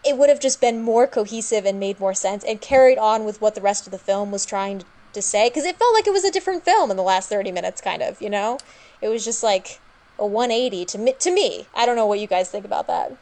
it 0.07 0.17
would 0.17 0.29
have 0.29 0.39
just 0.39 0.61
been 0.61 0.81
more 0.81 1.07
cohesive 1.07 1.65
and 1.65 1.79
made 1.79 1.99
more 1.99 2.13
sense 2.13 2.43
and 2.43 2.61
carried 2.61 2.97
on 2.97 3.25
with 3.25 3.41
what 3.41 3.55
the 3.55 3.61
rest 3.61 3.85
of 3.85 3.91
the 3.91 3.97
film 3.97 4.31
was 4.31 4.45
trying 4.45 4.83
to 5.13 5.21
say 5.21 5.49
because 5.49 5.65
it 5.65 5.77
felt 5.77 5.93
like 5.93 6.07
it 6.07 6.13
was 6.13 6.23
a 6.23 6.31
different 6.31 6.63
film 6.63 6.91
in 6.91 6.97
the 6.97 7.03
last 7.03 7.29
30 7.29 7.51
minutes 7.51 7.81
kind 7.81 8.01
of 8.01 8.21
you 8.21 8.29
know 8.29 8.57
it 9.01 9.07
was 9.07 9.25
just 9.25 9.43
like 9.43 9.79
a 10.19 10.25
180 10.25 10.85
to 10.85 10.97
me 10.97 11.13
to 11.19 11.31
me 11.31 11.65
i 11.75 11.85
don't 11.85 11.95
know 11.95 12.05
what 12.05 12.19
you 12.19 12.27
guys 12.27 12.49
think 12.49 12.65
about 12.65 12.87
that 12.87 13.17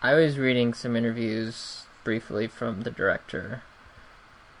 I 0.00 0.14
was 0.14 0.38
reading 0.38 0.74
some 0.74 0.94
interviews 0.94 1.82
briefly 2.04 2.46
from 2.46 2.82
the 2.82 2.90
director, 2.90 3.64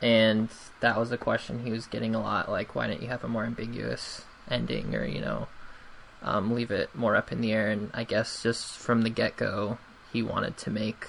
and 0.02 0.48
that 0.80 0.98
was 0.98 1.12
a 1.12 1.16
question 1.16 1.60
he 1.60 1.70
was 1.70 1.86
getting 1.86 2.12
a 2.12 2.20
lot. 2.20 2.50
Like, 2.50 2.74
why 2.74 2.88
don't 2.88 3.00
you 3.00 3.06
have 3.06 3.22
a 3.22 3.28
more 3.28 3.44
ambiguous 3.44 4.22
ending, 4.50 4.96
or 4.96 5.04
you 5.04 5.20
know, 5.20 5.46
um, 6.22 6.52
leave 6.52 6.72
it 6.72 6.92
more 6.92 7.14
up 7.14 7.30
in 7.30 7.40
the 7.40 7.52
air? 7.52 7.70
And 7.70 7.92
I 7.94 8.02
guess 8.02 8.42
just 8.42 8.78
from 8.78 9.02
the 9.02 9.10
get 9.10 9.36
go, 9.36 9.78
he 10.12 10.24
wanted 10.24 10.56
to 10.56 10.70
make 10.70 11.06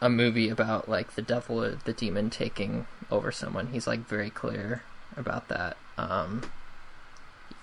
a 0.00 0.08
movie 0.08 0.48
about 0.48 0.88
like 0.88 1.14
the 1.14 1.22
devil 1.22 1.62
or 1.62 1.78
the 1.84 1.92
demon 1.92 2.30
taking 2.30 2.86
over 3.10 3.32
someone. 3.32 3.68
He's 3.68 3.86
like 3.86 4.00
very 4.00 4.30
clear 4.30 4.82
about 5.16 5.48
that. 5.48 5.76
Um, 5.96 6.42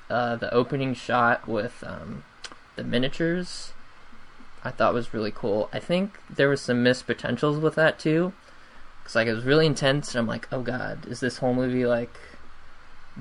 uh, 0.10 0.36
the 0.36 0.54
opening 0.54 0.94
shot 0.94 1.48
with 1.48 1.84
um, 1.86 2.24
the 2.76 2.84
miniatures 2.84 3.74
I 4.64 4.72
thought 4.72 4.94
was 4.94 5.14
really 5.14 5.32
cool. 5.32 5.70
I 5.74 5.80
think 5.80 6.18
there 6.30 6.50
was 6.50 6.62
some 6.62 6.84
missed 6.84 7.06
potentials 7.06 7.58
with 7.60 7.76
that 7.76 8.00
too, 8.00 8.32
because 9.02 9.16
like 9.16 9.28
it 9.28 9.34
was 9.34 9.44
really 9.44 9.66
intense, 9.66 10.10
and 10.10 10.20
I'm 10.20 10.28
like, 10.28 10.48
oh 10.52 10.62
god, 10.62 11.06
is 11.06 11.20
this 11.20 11.40
whole 11.40 11.54
movie 11.54 11.86
like 11.86 12.18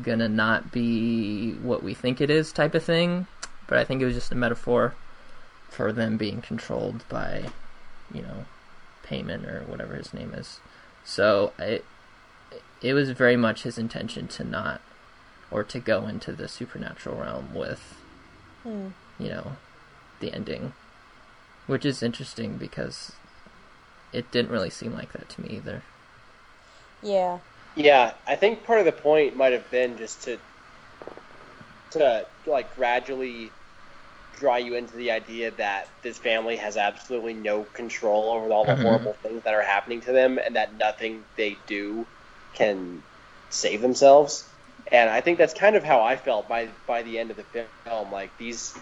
gonna 0.00 0.28
not 0.28 0.70
be 0.72 1.52
what 1.54 1.82
we 1.82 1.94
think 1.94 2.20
it 2.20 2.30
is 2.30 2.52
type 2.52 2.74
of 2.74 2.84
thing? 2.84 3.26
But 3.66 3.78
I 3.78 3.84
think 3.84 4.00
it 4.00 4.04
was 4.04 4.14
just 4.14 4.32
a 4.32 4.36
metaphor 4.36 4.94
for 5.68 5.92
them 5.92 6.16
being 6.16 6.42
controlled 6.42 7.04
by, 7.08 7.46
you 8.12 8.22
know, 8.22 8.44
Paimon 9.12 9.46
or 9.46 9.64
whatever 9.70 9.94
his 9.94 10.14
name 10.14 10.32
is. 10.34 10.60
So 11.04 11.52
it 11.58 11.84
it 12.80 12.94
was 12.94 13.10
very 13.10 13.36
much 13.36 13.62
his 13.62 13.76
intention 13.78 14.26
to 14.28 14.44
not 14.44 14.80
or 15.50 15.62
to 15.64 15.78
go 15.78 16.06
into 16.06 16.32
the 16.32 16.48
supernatural 16.48 17.16
realm 17.20 17.54
with, 17.54 17.94
Hmm. 18.62 18.88
you 19.18 19.28
know, 19.28 19.56
the 20.20 20.32
ending. 20.32 20.72
which 21.68 21.84
is 21.84 22.02
interesting 22.02 22.56
because 22.56 23.12
it 24.12 24.28
didn't 24.32 24.50
really 24.50 24.68
seem 24.70 24.92
like 24.94 25.12
that 25.12 25.28
to 25.28 25.40
me 25.42 25.48
either. 25.50 25.82
Yeah. 27.02 27.38
Yeah, 27.76 28.14
I 28.26 28.34
think 28.36 28.64
part 28.64 28.80
of 28.80 28.84
the 28.84 28.92
point 28.92 29.36
might 29.36 29.52
have 29.52 29.70
been 29.70 29.96
just 29.96 30.22
to 30.24 30.38
to 31.92 32.26
like 32.46 32.74
gradually 32.74 33.50
draw 34.32 34.56
you 34.56 34.74
into 34.76 34.96
the 34.96 35.10
idea 35.10 35.50
that 35.56 35.86
this 36.02 36.18
family 36.18 36.56
has 36.56 36.76
absolutely 36.76 37.34
no 37.34 37.64
control 37.64 38.32
over 38.32 38.50
all 38.52 38.66
the 38.66 38.74
Mhm. 38.74 38.76
horrible 38.76 39.18
things 39.22 39.42
that 39.44 39.54
are 39.54 39.62
happening 39.62 40.00
to 40.02 40.12
them 40.12 40.38
and 40.38 40.56
that 40.56 40.74
nothing 40.74 41.26
they 41.36 41.62
do 41.66 42.08
can 42.54 43.04
save 43.50 43.80
themselves. 43.80 44.48
And 44.90 45.08
I 45.10 45.20
think 45.20 45.38
that's 45.38 45.54
kind 45.54 45.76
of 45.76 45.84
how 45.84 46.02
I 46.02 46.16
felt 46.16 46.48
by 46.48 46.74
by 46.86 47.02
the 47.02 47.18
end 47.18 47.30
of 47.30 47.36
the 47.36 47.68
film. 47.86 48.10
Like 48.10 48.36
these 48.38 48.74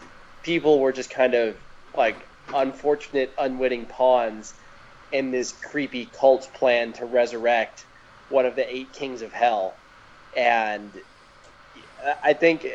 people 0.42 0.80
were 0.80 0.92
just 0.92 1.10
kind 1.10 1.34
of 1.34 1.56
like 1.94 2.28
unfortunate, 2.52 3.34
unwitting 3.38 3.86
pawns 3.86 4.54
in 5.10 5.30
this 5.30 5.58
creepy 5.70 6.06
cult's 6.06 6.48
plan 6.48 6.92
to 6.94 7.06
resurrect 7.06 7.86
one 8.28 8.46
of 8.46 8.56
the 8.56 8.74
eight 8.74 8.94
kings 8.94 9.22
of 9.22 9.32
hell. 9.32 9.82
And 10.34 10.96
I 12.24 12.32
think 12.34 12.66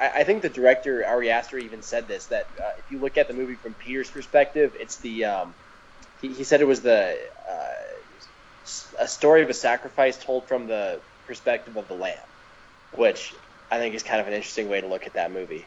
I 0.00 0.24
think 0.24 0.42
the 0.42 0.48
director 0.48 1.06
Ari 1.06 1.30
Aster 1.30 1.56
even 1.58 1.82
said 1.82 2.08
this 2.08 2.26
that 2.26 2.46
uh, 2.60 2.70
if 2.78 2.90
you 2.90 2.98
look 2.98 3.16
at 3.16 3.28
the 3.28 3.34
movie 3.34 3.54
from 3.54 3.74
Peter's 3.74 4.10
perspective, 4.10 4.76
it's 4.78 4.96
the 4.96 5.24
um, 5.26 5.54
he, 6.20 6.32
he 6.32 6.44
said 6.44 6.60
it 6.60 6.66
was 6.66 6.80
the 6.80 7.16
uh, 7.48 7.74
a 8.98 9.06
story 9.06 9.42
of 9.42 9.50
a 9.50 9.54
sacrifice 9.54 10.22
told 10.22 10.44
from 10.44 10.66
the 10.66 11.00
perspective 11.26 11.76
of 11.76 11.86
the 11.86 11.94
lamb, 11.94 12.18
which 12.92 13.34
I 13.70 13.78
think 13.78 13.94
is 13.94 14.02
kind 14.02 14.20
of 14.20 14.26
an 14.26 14.32
interesting 14.32 14.68
way 14.68 14.80
to 14.80 14.86
look 14.86 15.06
at 15.06 15.12
that 15.12 15.30
movie. 15.30 15.64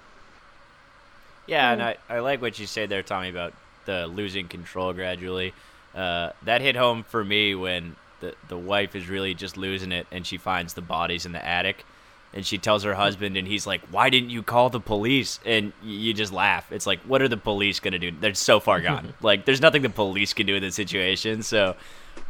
Yeah, 1.47 1.71
and 1.71 1.81
I, 1.81 1.97
I 2.09 2.19
like 2.19 2.41
what 2.41 2.59
you 2.59 2.67
said 2.67 2.89
there, 2.89 3.03
Tommy, 3.03 3.29
about 3.29 3.53
the 3.85 4.07
losing 4.07 4.47
control 4.47 4.93
gradually. 4.93 5.53
Uh, 5.95 6.31
that 6.43 6.61
hit 6.61 6.75
home 6.75 7.03
for 7.03 7.23
me 7.23 7.55
when 7.55 7.95
the 8.19 8.35
the 8.49 8.57
wife 8.57 8.95
is 8.95 9.07
really 9.09 9.33
just 9.33 9.57
losing 9.57 9.91
it, 9.91 10.05
and 10.11 10.25
she 10.27 10.37
finds 10.37 10.73
the 10.73 10.81
bodies 10.81 11.25
in 11.25 11.31
the 11.31 11.45
attic, 11.45 11.85
and 12.33 12.45
she 12.45 12.57
tells 12.57 12.83
her 12.83 12.93
husband, 12.93 13.35
and 13.37 13.47
he's 13.47 13.67
like, 13.67 13.81
"Why 13.91 14.09
didn't 14.09 14.29
you 14.29 14.41
call 14.43 14.69
the 14.69 14.79
police?" 14.79 15.39
And 15.45 15.73
you 15.83 16.13
just 16.13 16.31
laugh. 16.31 16.71
It's 16.71 16.87
like, 16.87 16.99
what 17.01 17.21
are 17.21 17.27
the 17.27 17.37
police 17.37 17.79
gonna 17.79 17.99
do? 17.99 18.11
They're 18.11 18.33
so 18.33 18.59
far 18.59 18.79
gone. 18.89 19.13
like, 19.21 19.45
there's 19.45 19.61
nothing 19.61 19.81
the 19.81 19.89
police 19.89 20.33
can 20.33 20.45
do 20.47 20.55
in 20.55 20.61
this 20.61 20.75
situation. 20.75 21.43
So, 21.43 21.75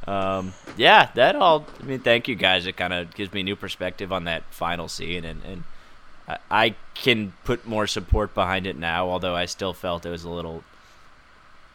um, 0.07 0.53
yeah, 0.77 1.09
that 1.15 1.35
all. 1.35 1.65
I 1.79 1.83
mean, 1.83 1.99
thank 1.99 2.27
you 2.27 2.35
guys. 2.35 2.65
It 2.65 2.77
kind 2.77 2.93
of 2.93 3.13
gives 3.15 3.31
me 3.33 3.43
new 3.43 3.55
perspective 3.55 4.11
on 4.11 4.23
that 4.25 4.43
final 4.51 4.87
scene, 4.87 5.23
and 5.25 5.41
and 5.43 5.63
I- 6.27 6.37
I 6.49 6.75
can 6.95 7.33
put 7.43 7.67
more 7.67 7.85
support 7.87 8.33
behind 8.33 8.65
it 8.67 8.77
now, 8.77 9.07
although 9.09 9.35
I 9.35 9.45
still 9.45 9.73
felt 9.73 10.05
it 10.05 10.09
was 10.09 10.23
a 10.23 10.29
little 10.29 10.63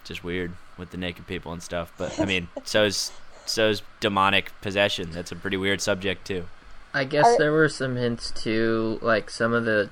just 0.05 0.23
weird 0.25 0.53
with 0.79 0.91
the 0.91 0.97
naked 0.97 1.27
people 1.27 1.53
and 1.53 1.63
stuff. 1.63 1.93
But 1.97 2.19
I 2.21 2.25
mean, 2.25 2.49
so 2.65 2.85
is 2.85 3.13
so 3.45 3.69
is 3.69 3.83
demonic 4.01 4.51
possession. 4.61 5.11
That's 5.13 5.31
a 5.33 5.37
pretty 5.37 5.57
weird 5.57 5.81
subject 5.81 6.27
too. 6.27 6.47
I 6.97 7.05
guess 7.05 7.27
Are- 7.27 7.39
there 7.39 7.53
were 7.53 7.69
some 7.69 7.97
hints 7.97 8.31
to 8.43 8.99
like 9.03 9.29
some 9.31 9.53
of 9.53 9.65
the. 9.65 9.91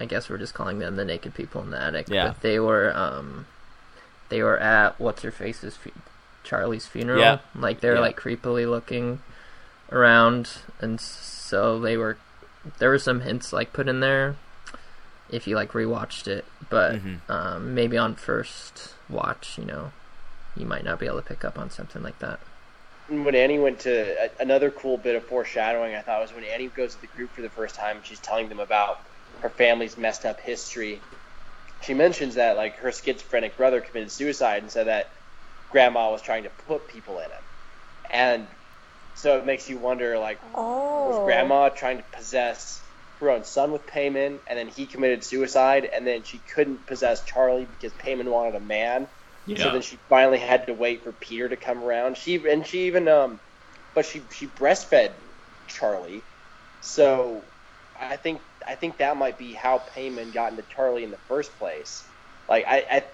I 0.00 0.04
guess 0.06 0.28
we're 0.28 0.38
just 0.38 0.54
calling 0.54 0.78
them 0.78 0.96
the 0.96 1.04
naked 1.04 1.34
people 1.34 1.62
in 1.62 1.70
the 1.70 1.80
attic. 1.80 2.08
Yeah. 2.08 2.28
But 2.28 2.40
they 2.40 2.58
were 2.60 2.96
um, 2.96 3.46
they 4.30 4.42
were 4.42 4.58
at 4.58 4.98
what's 5.00 5.22
her 5.22 5.30
face's 5.30 5.76
fu- 5.76 5.90
Charlie's 6.44 6.86
funeral. 6.86 7.20
Yeah. 7.20 7.38
Like 7.54 7.80
they're 7.80 7.94
Yeah. 7.94 8.00
like 8.00 8.18
creepily 8.18 8.68
looking 8.68 9.20
around, 9.90 10.50
and 10.80 11.00
so 11.00 11.78
they 11.78 11.96
were. 11.96 12.16
There 12.78 12.90
were 12.90 12.98
some 12.98 13.20
hints 13.22 13.52
like 13.52 13.72
put 13.72 13.88
in 13.88 14.00
there. 14.00 14.36
If 15.30 15.46
you 15.46 15.56
like 15.56 15.72
rewatched 15.72 16.28
it, 16.28 16.44
but 16.68 16.96
Mhm. 16.96 17.18
um, 17.30 17.74
maybe 17.74 17.96
on 17.98 18.14
first 18.16 18.94
watch, 19.08 19.56
you 19.58 19.64
know, 19.64 19.90
you 20.56 20.66
might 20.66 20.84
not 20.84 20.98
be 21.00 21.06
able 21.06 21.16
to 21.22 21.26
pick 21.26 21.44
up 21.44 21.58
on 21.58 21.70
something 21.70 22.02
like 22.02 22.18
that. 22.20 22.38
When 23.06 23.34
Annie 23.34 23.58
went 23.58 23.80
to 23.80 23.90
a, 24.24 24.30
another 24.42 24.70
cool 24.70 24.96
bit 24.98 25.16
of 25.16 25.26
foreshadowing, 25.26 25.94
I 25.94 26.02
thought 26.02 26.20
was 26.22 26.32
when 26.32 26.44
Annie 26.44 26.68
goes 26.68 26.94
to 26.94 27.00
the 27.00 27.06
group 27.08 27.34
for 27.34 27.42
the 27.42 27.50
first 27.50 27.74
time 27.74 27.98
and 27.98 28.06
she's 28.06 28.20
telling 28.20 28.48
them 28.48 28.60
about 28.60 28.96
her 29.40 29.50
family's 29.50 29.96
messed 29.96 30.24
up 30.24 30.40
history. 30.40 31.04
She 31.80 31.94
mentions 31.94 32.36
that 32.36 32.56
like 32.56 32.76
her 32.76 32.92
schizophrenic 32.92 33.56
brother 33.56 33.80
committed 33.80 34.12
suicide 34.12 34.62
and 34.62 34.70
said 34.70 34.86
that 34.86 35.12
grandma 35.68 36.10
was 36.10 36.22
trying 36.22 36.44
to 36.44 36.50
put 36.50 36.86
people 36.88 37.18
in 37.18 37.30
him, 37.30 37.44
and 38.10 38.48
so 39.14 39.38
it 39.38 39.46
makes 39.46 39.68
you 39.68 39.78
wonder 39.78 40.18
like 40.18 40.40
Oh. 40.54 41.08
was 41.08 41.24
grandma 41.24 41.68
trying 41.70 41.98
to 41.98 42.04
possess 42.12 42.82
her 43.20 43.30
own 43.30 43.44
son 43.44 43.72
with 43.72 43.86
Paimon, 43.86 44.40
and 44.46 44.58
then 44.58 44.68
he 44.68 44.86
committed 44.86 45.24
suicide, 45.24 45.84
and 45.84 46.06
then 46.06 46.22
she 46.24 46.38
couldn't 46.38 46.86
possess 46.86 47.24
Charlie 47.24 47.66
because 47.66 47.92
Paimon 47.94 48.30
wanted 48.30 48.54
a 48.54 48.60
man. 48.60 49.08
So 49.56 49.70
then 49.70 49.82
she 49.82 50.00
finally 50.08 50.38
had 50.38 50.66
to 50.68 50.74
wait 50.74 51.02
for 51.04 51.12
Peter 51.12 51.48
to 51.48 51.56
come 51.56 51.82
around. 51.82 52.16
She 52.16 52.36
and 52.48 52.66
she 52.66 52.86
even 52.86 53.08
um, 53.08 53.40
but 53.94 54.06
she 54.06 54.26
she 54.32 54.48
breastfed 54.48 55.16
Charlie. 55.66 56.26
So 56.80 57.46
I 57.98 58.16
think 58.16 58.42
I 58.66 58.76
think 58.76 58.98
that 58.98 59.16
might 59.16 59.38
be 59.38 59.52
how 59.54 59.84
Paimon 59.96 60.32
got 60.32 60.52
into 60.52 60.64
Charlie 60.64 61.04
in 61.04 61.10
the 61.10 61.20
first 61.28 61.58
place. 61.58 62.08
Like 62.48 62.64
I, 62.66 62.84
I 62.90 63.04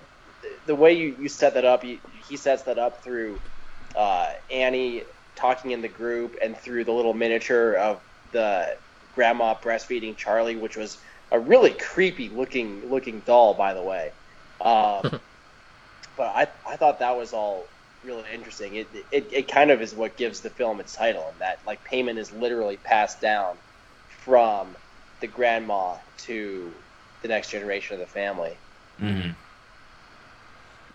the 0.67 0.77
way 0.77 0.95
you, 0.95 1.17
you 1.19 1.29
set 1.29 1.55
that 1.55 1.65
up, 1.65 1.83
he, 1.83 2.03
he 2.07 2.37
sets 2.37 2.65
that 2.65 2.79
up 2.79 3.03
through 3.05 3.41
uh, 3.95 4.31
Annie 4.51 5.05
talking 5.37 5.73
in 5.73 5.83
the 5.83 5.89
group 5.89 6.37
and 6.43 6.57
through 6.57 6.85
the 6.85 6.93
little 6.93 7.15
miniature 7.15 7.75
of 7.75 8.03
the 8.33 8.77
grandma 9.13 9.55
breastfeeding 9.63 10.17
Charlie, 10.17 10.57
which 10.57 10.77
was 10.77 11.01
a 11.31 11.41
really 11.41 11.73
creepy 11.75 12.31
looking 12.31 12.89
looking 12.89 13.23
doll, 13.23 13.55
by 13.55 13.75
the 13.75 13.83
way. 13.83 14.13
Um, 14.61 15.21
but 16.19 16.37
I, 16.37 16.49
I 16.67 16.77
thought 16.77 16.99
that 16.99 17.17
was 17.17 17.33
all 17.33 17.65
really 18.05 18.25
interesting. 18.35 18.75
It, 18.75 18.89
it 19.11 19.31
it 19.33 19.49
kind 19.49 19.71
of 19.71 19.81
is 19.81 19.95
what 19.95 20.19
gives 20.19 20.41
the 20.41 20.51
film 20.51 20.81
its 20.81 20.95
title, 20.95 21.27
and 21.31 21.41
that 21.41 21.59
like 21.67 21.83
Paimon 21.89 22.19
is 22.19 22.33
literally 22.33 22.77
passed 22.77 23.21
down 23.23 23.57
from 24.25 24.77
the 25.21 25.27
grandma 25.27 25.95
to 26.19 26.71
the 27.23 27.29
next 27.29 27.51
generation 27.51 27.95
of 27.95 28.01
the 28.01 28.07
family. 28.07 28.57
Mm-hmm. 29.01 29.31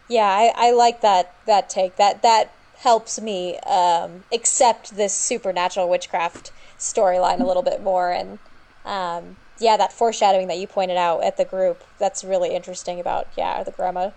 Yeah, 0.10 0.28
I, 0.28 0.52
I 0.56 0.72
like 0.72 1.02
that 1.02 1.34
that 1.48 1.70
take. 1.70 1.96
That 1.96 2.22
that 2.22 2.52
helps 2.84 3.20
me 3.22 3.58
um, 3.60 4.24
accept 4.32 4.96
this 4.96 5.14
supernatural 5.14 5.90
witchcraft 5.90 6.52
storyline 6.78 7.40
a 7.40 7.46
little 7.46 7.64
bit 7.64 7.82
more. 7.82 8.12
And 8.12 8.40
um, 8.86 9.38
yeah, 9.60 9.78
that 9.78 9.94
foreshadowing 9.94 10.50
that 10.50 10.58
you 10.58 10.68
pointed 10.68 10.98
out 10.98 11.24
at 11.24 11.38
the 11.38 11.46
group, 11.46 11.82
that's 11.98 12.24
really 12.26 12.54
interesting 12.54 13.00
about, 13.00 13.28
yeah, 13.38 13.64
the 13.64 13.72
grandma 13.72 14.12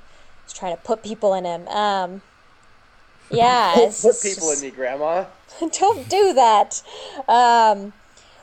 trying 0.53 0.77
to 0.77 0.83
put 0.83 1.03
people 1.03 1.35
in 1.35 1.45
him. 1.45 1.67
Um, 1.69 2.23
yeah. 3.31 3.75
Put, 3.75 3.93
put 4.03 4.23
people 4.23 4.51
just- 4.51 4.63
in 4.63 4.71
me, 4.71 4.75
grandma. 4.77 5.25
don't 5.79 6.09
do 6.09 6.33
that. 6.35 6.83
Um, 7.29 7.93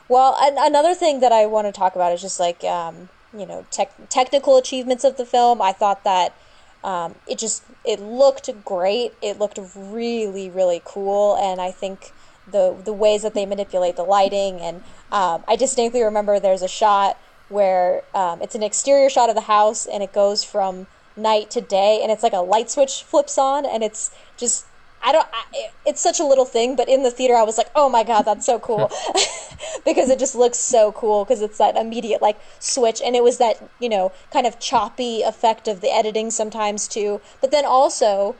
well, 0.08 0.36
an- 0.40 0.56
another 0.58 0.94
thing 0.94 1.20
that 1.20 1.32
I 1.32 1.46
want 1.46 1.66
to 1.66 1.72
talk 1.72 1.94
about 1.94 2.12
is 2.12 2.20
just 2.20 2.40
like 2.40 2.62
um, 2.64 3.08
you 3.36 3.46
know 3.46 3.66
tech- 3.70 4.08
technical 4.08 4.56
achievements 4.56 5.04
of 5.04 5.16
the 5.16 5.26
film. 5.26 5.62
I 5.62 5.72
thought 5.72 6.04
that 6.04 6.34
um, 6.82 7.14
it 7.26 7.38
just 7.38 7.62
it 7.84 8.00
looked 8.00 8.50
great. 8.64 9.14
It 9.22 9.38
looked 9.38 9.58
really 9.76 10.50
really 10.50 10.82
cool, 10.84 11.36
and 11.36 11.60
I 11.60 11.70
think 11.70 12.12
the 12.50 12.76
the 12.84 12.92
ways 12.92 13.22
that 13.22 13.34
they 13.34 13.46
manipulate 13.46 13.96
the 13.96 14.02
lighting 14.02 14.60
and 14.60 14.82
um, 15.10 15.44
I 15.48 15.56
distinctly 15.56 16.02
remember 16.02 16.38
there's 16.38 16.62
a 16.62 16.68
shot 16.68 17.18
where 17.48 18.02
um, 18.14 18.42
it's 18.42 18.54
an 18.54 18.62
exterior 18.62 19.08
shot 19.08 19.28
of 19.28 19.34
the 19.34 19.42
house 19.42 19.86
and 19.86 20.02
it 20.02 20.12
goes 20.12 20.44
from 20.44 20.86
night 21.16 21.50
to 21.50 21.60
day 21.60 22.00
and 22.02 22.10
it's 22.10 22.22
like 22.22 22.32
a 22.32 22.38
light 22.38 22.70
switch 22.70 23.02
flips 23.02 23.38
on 23.38 23.64
and 23.64 23.82
it's 23.82 24.10
just 24.36 24.66
I 25.02 25.12
don't 25.12 25.28
I, 25.32 25.70
it's 25.86 26.00
such 26.00 26.18
a 26.18 26.24
little 26.24 26.44
thing 26.44 26.76
but 26.76 26.88
in 26.88 27.02
the 27.02 27.10
theater 27.10 27.34
I 27.34 27.42
was 27.42 27.58
like 27.58 27.70
oh 27.74 27.88
my 27.88 28.02
god 28.02 28.22
that's 28.22 28.46
so 28.46 28.58
cool. 28.58 28.90
Because 29.84 30.08
it 30.08 30.18
just 30.18 30.34
looks 30.34 30.58
so 30.58 30.92
cool 30.92 31.24
because 31.24 31.42
it's 31.42 31.58
that 31.58 31.76
immediate 31.76 32.22
like 32.22 32.38
switch 32.58 33.02
and 33.04 33.14
it 33.14 33.22
was 33.22 33.38
that 33.38 33.70
you 33.78 33.88
know 33.88 34.12
kind 34.32 34.46
of 34.46 34.58
choppy 34.58 35.22
effect 35.22 35.68
of 35.68 35.80
the 35.80 35.94
editing 35.94 36.30
sometimes 36.30 36.88
too. 36.88 37.20
But 37.40 37.50
then 37.50 37.64
also 37.64 38.36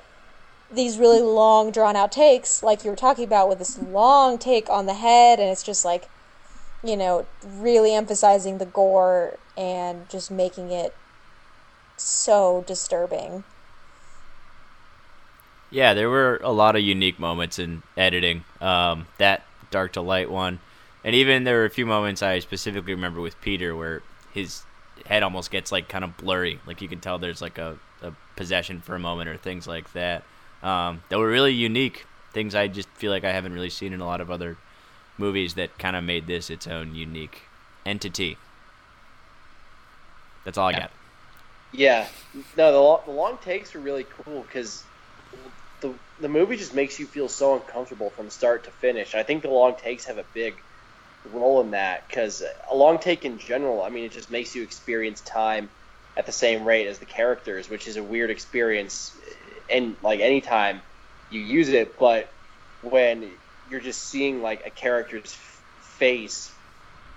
these 0.72 0.98
really 0.98 1.20
long 1.20 1.70
drawn 1.70 1.96
out 1.96 2.12
takes 2.12 2.62
like 2.62 2.84
you 2.84 2.90
were 2.90 2.96
talking 2.96 3.24
about 3.24 3.48
with 3.48 3.58
this 3.58 3.78
long 3.78 4.38
take 4.38 4.68
on 4.70 4.86
the 4.86 4.94
head 4.94 5.38
and 5.38 5.50
it's 5.50 5.62
just 5.62 5.84
like 5.84 6.08
you 6.82 6.96
know 6.96 7.26
really 7.44 7.94
emphasizing 7.94 8.58
the 8.58 8.66
gore 8.66 9.38
and 9.56 10.08
just 10.08 10.30
making 10.30 10.70
it 10.70 10.94
so 11.96 12.62
disturbing 12.68 13.42
Yeah, 15.70 15.94
there 15.94 16.08
were 16.08 16.40
a 16.42 16.52
lot 16.52 16.76
of 16.76 16.82
unique 16.82 17.18
moments 17.18 17.58
in 17.58 17.82
editing. 17.96 18.44
Um, 18.60 19.06
that 19.18 19.42
dark 19.70 19.92
to 19.94 20.00
light 20.00 20.30
one, 20.30 20.60
and 21.02 21.14
even 21.14 21.44
there 21.44 21.56
were 21.58 21.64
a 21.64 21.70
few 21.70 21.86
moments 21.86 22.22
I 22.22 22.38
specifically 22.38 22.94
remember 22.94 23.20
with 23.20 23.40
Peter 23.40 23.74
where 23.74 24.02
his 24.32 24.62
head 25.06 25.22
almost 25.22 25.50
gets 25.50 25.72
like 25.72 25.88
kind 25.88 26.04
of 26.04 26.16
blurry, 26.16 26.60
like 26.66 26.80
you 26.80 26.88
can 26.88 27.00
tell 27.00 27.18
there's 27.18 27.42
like 27.42 27.58
a, 27.58 27.76
a 28.02 28.12
possession 28.36 28.80
for 28.80 28.94
a 28.94 29.00
moment 29.00 29.28
or 29.28 29.36
things 29.36 29.66
like 29.66 29.92
that. 29.94 30.22
Um, 30.62 31.02
that 31.08 31.18
were 31.18 31.28
really 31.28 31.52
unique 31.52 32.06
things. 32.32 32.54
I 32.54 32.68
just 32.68 32.88
feel 32.90 33.10
like 33.10 33.24
I 33.24 33.32
haven't 33.32 33.52
really 33.52 33.70
seen 33.70 33.92
in 33.92 34.00
a 34.00 34.06
lot 34.06 34.20
of 34.20 34.30
other 34.30 34.56
movies 35.18 35.54
that 35.54 35.76
kind 35.78 35.96
of 35.96 36.04
made 36.04 36.26
this 36.26 36.50
its 36.50 36.66
own 36.66 36.94
unique 36.94 37.42
entity. 37.84 38.38
That's 40.44 40.58
all 40.58 40.68
I 40.68 40.72
Yeah. 40.72 40.80
got. 40.80 40.90
Yeah, 41.76 42.06
no, 42.56 43.00
the 43.02 43.04
the 43.06 43.10
long 43.10 43.38
takes 43.38 43.74
are 43.74 43.80
really 43.80 44.04
cool 44.04 44.44
because 44.44 44.86
the 45.80 45.98
the 46.20 46.28
movie 46.28 46.56
just 46.56 46.72
makes 46.74 47.00
you 47.00 47.06
feel 47.06 47.28
so 47.28 47.54
uncomfortable 47.56 48.10
from 48.10 48.30
start 48.30 48.64
to 48.64 48.70
finish. 48.70 49.14
I 49.14 49.24
think 49.24 49.42
the 49.42 49.50
long 49.50 49.76
takes 49.76 50.04
have 50.06 50.18
a 50.18 50.24
big 50.34 50.62
role 51.24 51.60
in 51.62 51.72
that 51.72 52.08
because 52.08 52.42
a 52.70 52.76
long 52.76 52.98
take 52.98 53.24
in 53.24 53.38
general, 53.38 53.82
I 53.82 53.90
mean, 53.90 54.04
it 54.04 54.12
just 54.12 54.30
makes 54.30 54.54
you 54.54 54.62
experience 54.62 55.20
time 55.22 55.70
at 56.16 56.26
the 56.26 56.32
same 56.32 56.64
rate 56.64 56.86
as 56.86 57.00
the 57.00 57.06
characters, 57.06 57.68
which 57.68 57.88
is 57.88 57.96
a 57.96 58.04
weird 58.04 58.30
experience. 58.30 59.16
And 59.68 59.96
like 60.02 60.20
anytime 60.20 60.82
you 61.28 61.40
use 61.40 61.70
it, 61.70 61.98
but 61.98 62.32
when 62.82 63.32
you're 63.66 63.80
just 63.80 64.08
seeing 64.08 64.42
like 64.42 64.62
a 64.66 64.70
character's 64.70 65.36
face 65.98 66.56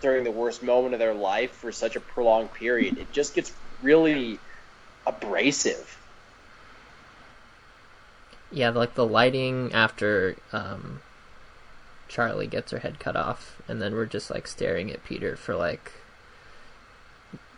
during 0.02 0.24
the 0.24 0.32
worst 0.32 0.64
moment 0.64 0.94
of 0.94 1.00
their 1.00 1.14
life 1.16 1.58
for 1.58 1.72
such 1.72 1.96
a 1.96 2.00
prolonged 2.00 2.54
period, 2.54 2.98
it 2.98 3.12
just 3.14 3.36
gets 3.36 3.52
really 3.82 4.42
abrasive. 5.08 5.98
Yeah, 8.52 8.70
like 8.70 8.94
the 8.96 9.06
lighting 9.06 9.74
after 9.74 10.36
um, 10.54 11.02
Charlie 12.08 12.48
gets 12.48 12.72
her 12.72 12.80
head 12.80 13.00
cut 13.00 13.16
off, 13.16 13.62
and 13.68 13.82
then 13.82 13.94
we're 13.94 14.06
just 14.06 14.30
like 14.30 14.48
staring 14.48 14.92
at 14.92 15.04
Peter 15.04 15.36
for 15.36 15.56
like. 15.56 15.92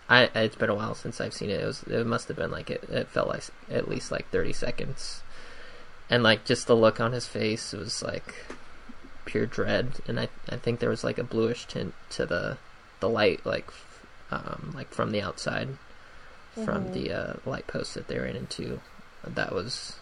I 0.09 0.23
it's 0.33 0.55
been 0.55 0.71
a 0.71 0.75
while 0.75 0.95
since 0.95 1.21
I've 1.21 1.33
seen 1.33 1.51
it. 1.51 1.61
It 1.61 1.65
was 1.65 1.83
it 1.83 2.07
must 2.07 2.27
have 2.29 2.37
been 2.37 2.51
like 2.51 2.69
it. 2.71 2.83
It 2.89 3.07
felt 3.09 3.27
like 3.27 3.43
at 3.69 3.87
least 3.87 4.11
like 4.11 4.29
thirty 4.29 4.53
seconds, 4.53 5.21
and 6.09 6.23
like 6.23 6.45
just 6.45 6.65
the 6.65 6.75
look 6.75 6.99
on 6.99 7.11
his 7.11 7.27
face 7.27 7.73
was 7.73 8.01
like 8.01 8.33
pure 9.25 9.45
dread. 9.45 10.01
And 10.07 10.19
I 10.19 10.29
I 10.49 10.57
think 10.57 10.79
there 10.79 10.89
was 10.89 11.03
like 11.03 11.19
a 11.19 11.23
bluish 11.23 11.67
tint 11.67 11.93
to 12.11 12.25
the 12.25 12.57
the 12.99 13.09
light, 13.09 13.45
like 13.45 13.69
um 14.31 14.73
like 14.75 14.89
from 14.89 15.11
the 15.11 15.21
outside, 15.21 15.69
from 16.65 16.91
the 16.91 17.11
uh, 17.11 17.33
light 17.45 17.67
post 17.67 17.93
that 17.93 18.07
they 18.07 18.19
ran 18.19 18.35
into. 18.35 18.79
That 19.25 19.53
was 19.53 19.97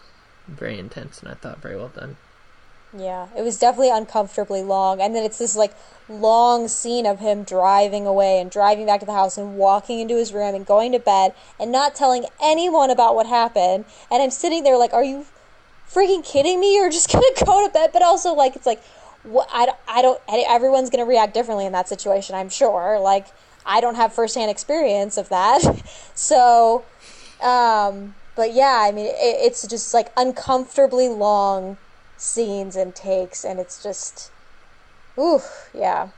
very 0.46 0.78
intense, 0.78 1.20
and 1.20 1.30
I 1.30 1.34
thought 1.34 1.58
very 1.58 1.76
well 1.76 1.88
done. 1.88 2.16
Yeah, 2.96 3.28
it 3.36 3.42
was 3.42 3.58
definitely 3.58 3.90
uncomfortably 3.90 4.62
long. 4.62 5.00
And 5.00 5.14
then 5.14 5.22
it's 5.22 5.38
this 5.38 5.54
like 5.54 5.74
long 6.08 6.68
scene 6.68 7.04
of 7.04 7.20
him 7.20 7.44
driving 7.44 8.06
away 8.06 8.40
and 8.40 8.50
driving 8.50 8.86
back 8.86 9.00
to 9.00 9.06
the 9.06 9.12
house 9.12 9.36
and 9.36 9.58
walking 9.58 10.00
into 10.00 10.16
his 10.16 10.32
room 10.32 10.54
and 10.54 10.64
going 10.64 10.92
to 10.92 10.98
bed 10.98 11.34
and 11.60 11.70
not 11.70 11.94
telling 11.94 12.24
anyone 12.42 12.90
about 12.90 13.14
what 13.14 13.26
happened. 13.26 13.84
And 14.10 14.22
I'm 14.22 14.30
sitting 14.30 14.64
there 14.64 14.78
like, 14.78 14.94
are 14.94 15.04
you 15.04 15.26
freaking 15.90 16.24
kidding 16.24 16.60
me? 16.60 16.76
You're 16.76 16.90
just 16.90 17.12
gonna 17.12 17.26
go 17.44 17.66
to 17.66 17.72
bed. 17.72 17.90
But 17.92 18.02
also 18.02 18.32
like 18.32 18.56
it's 18.56 18.66
like, 18.66 18.82
what 19.22 19.48
I, 19.52 19.68
I 19.86 20.00
don't. 20.00 20.20
Everyone's 20.28 20.88
gonna 20.88 21.04
react 21.04 21.34
differently 21.34 21.66
in 21.66 21.72
that 21.72 21.88
situation. 21.88 22.36
I'm 22.36 22.48
sure. 22.48 22.98
Like 22.98 23.26
I 23.68 23.80
don't 23.80 23.94
have 23.94 24.12
firsthand 24.12 24.50
experience 24.50 25.16
of 25.16 25.28
that, 25.28 25.62
so. 26.14 26.86
Um, 27.40 28.14
but 28.38 28.52
yeah, 28.54 28.78
I 28.82 28.92
mean, 28.92 29.06
it, 29.06 29.16
it's 29.18 29.66
just 29.66 29.92
like 29.92 30.08
uncomfortably 30.16 31.08
long 31.08 31.76
scenes 32.16 32.76
and 32.76 32.94
takes, 32.94 33.44
and 33.44 33.58
it's 33.60 33.82
just, 33.82 34.30
ooh, 35.18 35.40
yeah. 35.74 36.10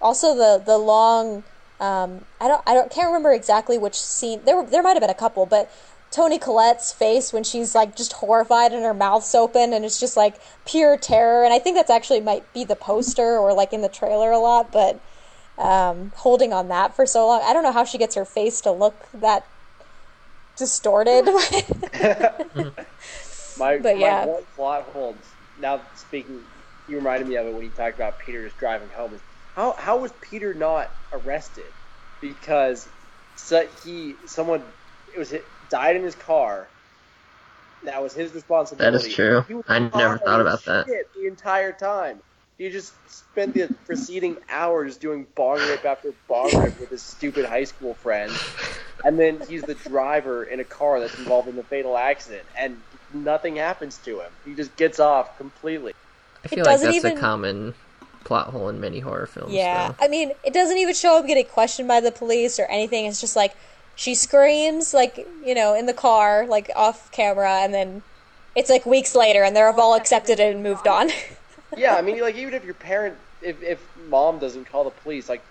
Also, 0.00 0.34
the 0.36 0.62
the 0.64 0.78
long, 0.78 1.42
um, 1.80 2.24
I 2.40 2.48
don't, 2.48 2.62
I 2.66 2.74
don't, 2.74 2.90
can't 2.90 3.08
remember 3.08 3.32
exactly 3.32 3.78
which 3.78 3.98
scene. 3.98 4.44
There, 4.44 4.56
were, 4.56 4.70
there 4.70 4.82
might 4.82 4.92
have 4.92 5.00
been 5.00 5.10
a 5.10 5.14
couple, 5.14 5.44
but 5.44 5.70
Toni 6.12 6.38
Collette's 6.38 6.92
face 6.92 7.32
when 7.32 7.42
she's 7.44 7.74
like 7.74 7.96
just 7.96 8.14
horrified 8.14 8.72
and 8.72 8.84
her 8.84 8.94
mouth's 8.94 9.34
open, 9.34 9.72
and 9.72 9.84
it's 9.84 9.98
just 9.98 10.16
like 10.16 10.36
pure 10.66 10.96
terror. 10.96 11.44
And 11.44 11.52
I 11.52 11.58
think 11.58 11.76
that's 11.76 11.90
actually 11.90 12.20
might 12.20 12.52
be 12.52 12.64
the 12.64 12.76
poster 12.76 13.38
or 13.38 13.52
like 13.54 13.72
in 13.72 13.82
the 13.82 13.88
trailer 13.88 14.30
a 14.30 14.38
lot, 14.38 14.70
but 14.72 15.00
um, 15.58 16.12
holding 16.16 16.52
on 16.52 16.68
that 16.68 16.94
for 16.96 17.06
so 17.06 17.26
long, 17.26 17.42
I 17.44 17.52
don't 17.52 17.62
know 17.62 17.72
how 17.72 17.84
she 17.84 17.98
gets 17.98 18.14
her 18.14 18.24
face 18.24 18.60
to 18.62 18.72
look 18.72 19.06
that 19.14 19.44
distorted. 20.56 21.24
My, 23.58 23.78
But 23.82 23.98
yeah. 23.98 24.24
my 24.24 24.26
one 24.26 24.44
plot 24.54 24.84
holds. 24.84 25.34
Now 25.56 25.88
speaking, 25.94 26.44
you 26.86 26.98
reminded 26.98 27.28
me 27.28 27.36
of 27.36 27.46
it 27.46 27.54
when 27.54 27.64
you 27.64 27.72
talked 27.72 27.96
about 27.96 28.18
Peter 28.18 28.44
just 28.44 28.58
driving 28.58 28.90
home. 28.90 29.14
Is 29.14 29.22
how 29.54 29.74
how 29.78 29.98
was 29.98 30.12
Peter 30.20 30.54
not 30.54 30.90
arrested? 31.12 31.72
Because 32.20 32.88
so 33.34 33.66
he 33.82 34.18
someone 34.26 34.72
it 35.14 35.18
was 35.18 35.30
hit, 35.30 35.46
died 35.68 35.96
in 35.96 36.02
his 36.04 36.14
car. 36.16 36.70
That 37.82 38.02
was 38.02 38.14
his 38.14 38.34
responsibility. 38.34 38.92
That 38.92 39.08
is 39.08 39.14
true. 39.14 39.44
I 39.68 39.78
never 39.78 40.18
thought 40.18 40.40
as 40.40 40.42
about 40.42 40.64
that. 40.64 40.86
The 41.14 41.26
entire 41.26 41.72
time. 41.72 42.20
He 42.58 42.70
just 42.70 42.94
spent 43.10 43.54
the 43.54 43.68
preceding 43.84 44.38
hours 44.48 44.96
doing 44.96 45.26
bong 45.34 45.58
rip 45.58 45.84
after 45.84 46.14
bong 46.26 46.50
rip 46.54 46.80
with 46.80 46.88
his 46.88 47.02
stupid 47.02 47.44
high 47.44 47.64
school 47.64 47.92
friends, 47.94 48.38
and 49.04 49.18
then 49.18 49.42
he's 49.46 49.62
the 49.62 49.74
driver 49.74 50.44
in 50.44 50.60
a 50.60 50.64
car 50.64 50.98
that's 51.00 51.18
involved 51.18 51.48
in 51.48 51.56
the 51.56 51.62
fatal 51.64 51.98
accident, 51.98 52.46
and 52.56 52.78
nothing 53.12 53.56
happens 53.56 53.98
to 53.98 54.20
him. 54.20 54.32
He 54.44 54.54
just 54.54 54.74
gets 54.76 54.98
off 54.98 55.36
completely. 55.36 55.92
I 56.44 56.48
feel 56.48 56.64
like 56.64 56.80
that's 56.80 56.96
even- 56.96 57.18
a 57.18 57.20
common 57.20 57.74
plot 58.24 58.48
hole 58.48 58.70
in 58.70 58.80
many 58.80 59.00
horror 59.00 59.26
films. 59.26 59.52
Yeah, 59.52 59.88
though. 59.88 59.96
I 60.00 60.08
mean, 60.08 60.32
it 60.42 60.54
doesn't 60.54 60.78
even 60.78 60.94
show 60.94 61.20
him 61.20 61.26
getting 61.26 61.46
questioned 61.46 61.88
by 61.88 62.00
the 62.00 62.10
police 62.10 62.58
or 62.58 62.64
anything. 62.66 63.04
It's 63.04 63.20
just 63.20 63.36
like 63.36 63.52
she 63.96 64.14
screams, 64.14 64.94
like 64.94 65.26
you 65.44 65.54
know, 65.54 65.74
in 65.74 65.84
the 65.84 65.92
car, 65.92 66.46
like 66.46 66.70
off 66.74 67.10
camera, 67.12 67.58
and 67.60 67.74
then 67.74 68.02
it's 68.54 68.70
like 68.70 68.86
weeks 68.86 69.14
later, 69.14 69.42
and 69.42 69.54
they're 69.54 69.70
all 69.78 69.94
accepted 69.94 70.40
and 70.40 70.62
moved 70.62 70.88
on. 70.88 71.10
Yeah, 71.76 71.94
I 71.94 72.02
mean, 72.02 72.20
like 72.20 72.36
even 72.36 72.54
if 72.54 72.64
your 72.64 72.74
parent, 72.74 73.16
if 73.42 73.62
if 73.62 73.82
mom 74.08 74.38
doesn't 74.38 74.70
call 74.70 74.84
the 74.84 74.90
police, 74.90 75.28
like 75.28 75.42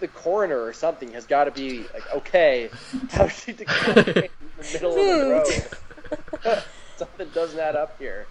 the 0.00 0.08
coroner 0.08 0.62
or 0.62 0.72
something 0.72 1.12
has 1.12 1.26
got 1.26 1.44
to 1.44 1.50
be 1.50 1.80
like, 1.92 2.14
okay, 2.14 2.70
how's 3.10 3.32
she 3.32 3.52
declared 3.52 4.08
in 4.08 4.28
the 4.56 4.72
middle 4.72 4.90
of 4.90 5.18
the 5.18 5.26
road? 5.30 6.42
Hmm. 6.42 6.60
something 6.96 7.28
doesn't 7.34 7.58
add 7.58 7.76
up 7.76 7.98
here. 7.98 8.26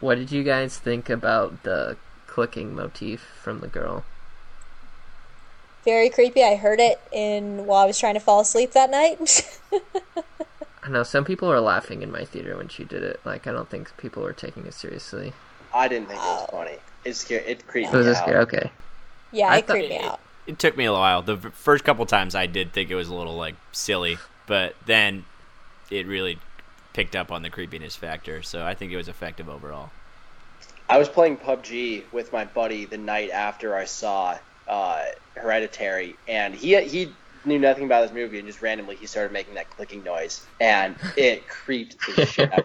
What 0.00 0.16
did 0.16 0.30
you 0.30 0.42
guys 0.42 0.76
think 0.76 1.08
about 1.08 1.62
the 1.62 1.96
clicking 2.26 2.74
motif 2.74 3.20
from 3.40 3.60
the 3.60 3.68
girl? 3.68 4.04
Very 5.84 6.10
creepy. 6.10 6.42
I 6.42 6.56
heard 6.56 6.80
it 6.80 7.00
in 7.10 7.66
while 7.66 7.82
I 7.82 7.86
was 7.86 7.98
trying 7.98 8.14
to 8.14 8.20
fall 8.20 8.40
asleep 8.40 8.72
that 8.72 8.90
night. 8.90 9.18
I 10.84 10.88
know 10.88 11.02
some 11.02 11.24
people 11.24 11.48
were 11.48 11.58
laughing 11.60 12.02
in 12.02 12.12
my 12.12 12.24
theater 12.24 12.56
when 12.56 12.68
she 12.68 12.84
did 12.84 13.02
it. 13.02 13.20
Like 13.24 13.48
I 13.48 13.52
don't 13.52 13.68
think 13.68 13.96
people 13.96 14.22
were 14.22 14.32
taking 14.32 14.66
it 14.66 14.74
seriously. 14.74 15.34
I 15.74 15.88
didn't 15.88 16.08
think 16.08 16.24
it 16.24 16.30
was 16.30 16.42
funny. 16.42 16.78
It 17.04 17.14
scared. 17.16 17.44
It 17.46 17.66
creeped 17.66 17.92
So 17.92 17.98
was 17.98 18.06
me 18.06 18.06
this 18.06 18.20
out. 18.20 18.22
good? 18.22 18.36
Okay. 18.36 18.70
yeah, 19.32 19.50
I 19.50 19.58
it 19.58 19.66
creeped 19.66 19.88
me 19.90 19.98
it, 19.98 20.04
out. 20.04 20.20
it 20.46 20.58
took 20.58 20.76
me 20.76 20.84
a 20.86 20.92
while. 20.92 21.22
The 21.22 21.38
first 21.38 21.84
couple 21.84 22.06
times 22.06 22.34
I 22.34 22.46
did 22.46 22.72
think 22.72 22.90
it 22.90 22.94
was 22.96 23.08
a 23.08 23.14
little 23.14 23.36
like 23.36 23.56
silly, 23.72 24.22
but 24.46 24.76
then 24.86 25.26
it 25.90 26.06
really 26.06 26.40
picked 26.94 27.16
up 27.16 27.32
on 27.32 27.42
the 27.42 27.50
creepiness 27.50 27.96
factor. 27.96 28.42
So 28.42 28.64
I 28.66 28.74
think 28.74 28.92
it 28.92 28.96
was 28.96 29.08
effective 29.08 29.48
overall. 29.48 29.92
I 30.88 30.98
was 30.98 31.08
playing 31.10 31.38
PUBG 31.38 32.10
with 32.12 32.32
my 32.32 32.44
buddy 32.44 32.84
the 32.86 32.96
night 32.98 33.30
after 33.30 33.74
I 33.76 33.84
saw 33.84 34.38
uh, 34.66 35.04
Hereditary, 35.36 36.18
and 36.26 36.54
he 36.54 36.80
he 36.88 37.16
knew 37.46 37.58
nothing 37.58 37.84
about 37.84 38.02
this 38.02 38.12
movie, 38.12 38.38
and 38.38 38.48
just 38.48 38.62
randomly 38.62 38.96
he 38.96 39.06
started 39.06 39.32
making 39.32 39.54
that 39.54 39.70
clicking 39.70 40.02
noise, 40.02 40.46
and 40.60 40.96
it 41.16 41.48
creeped 41.48 41.98
the 42.06 42.16
shit 42.16 42.52
out. 42.52 42.64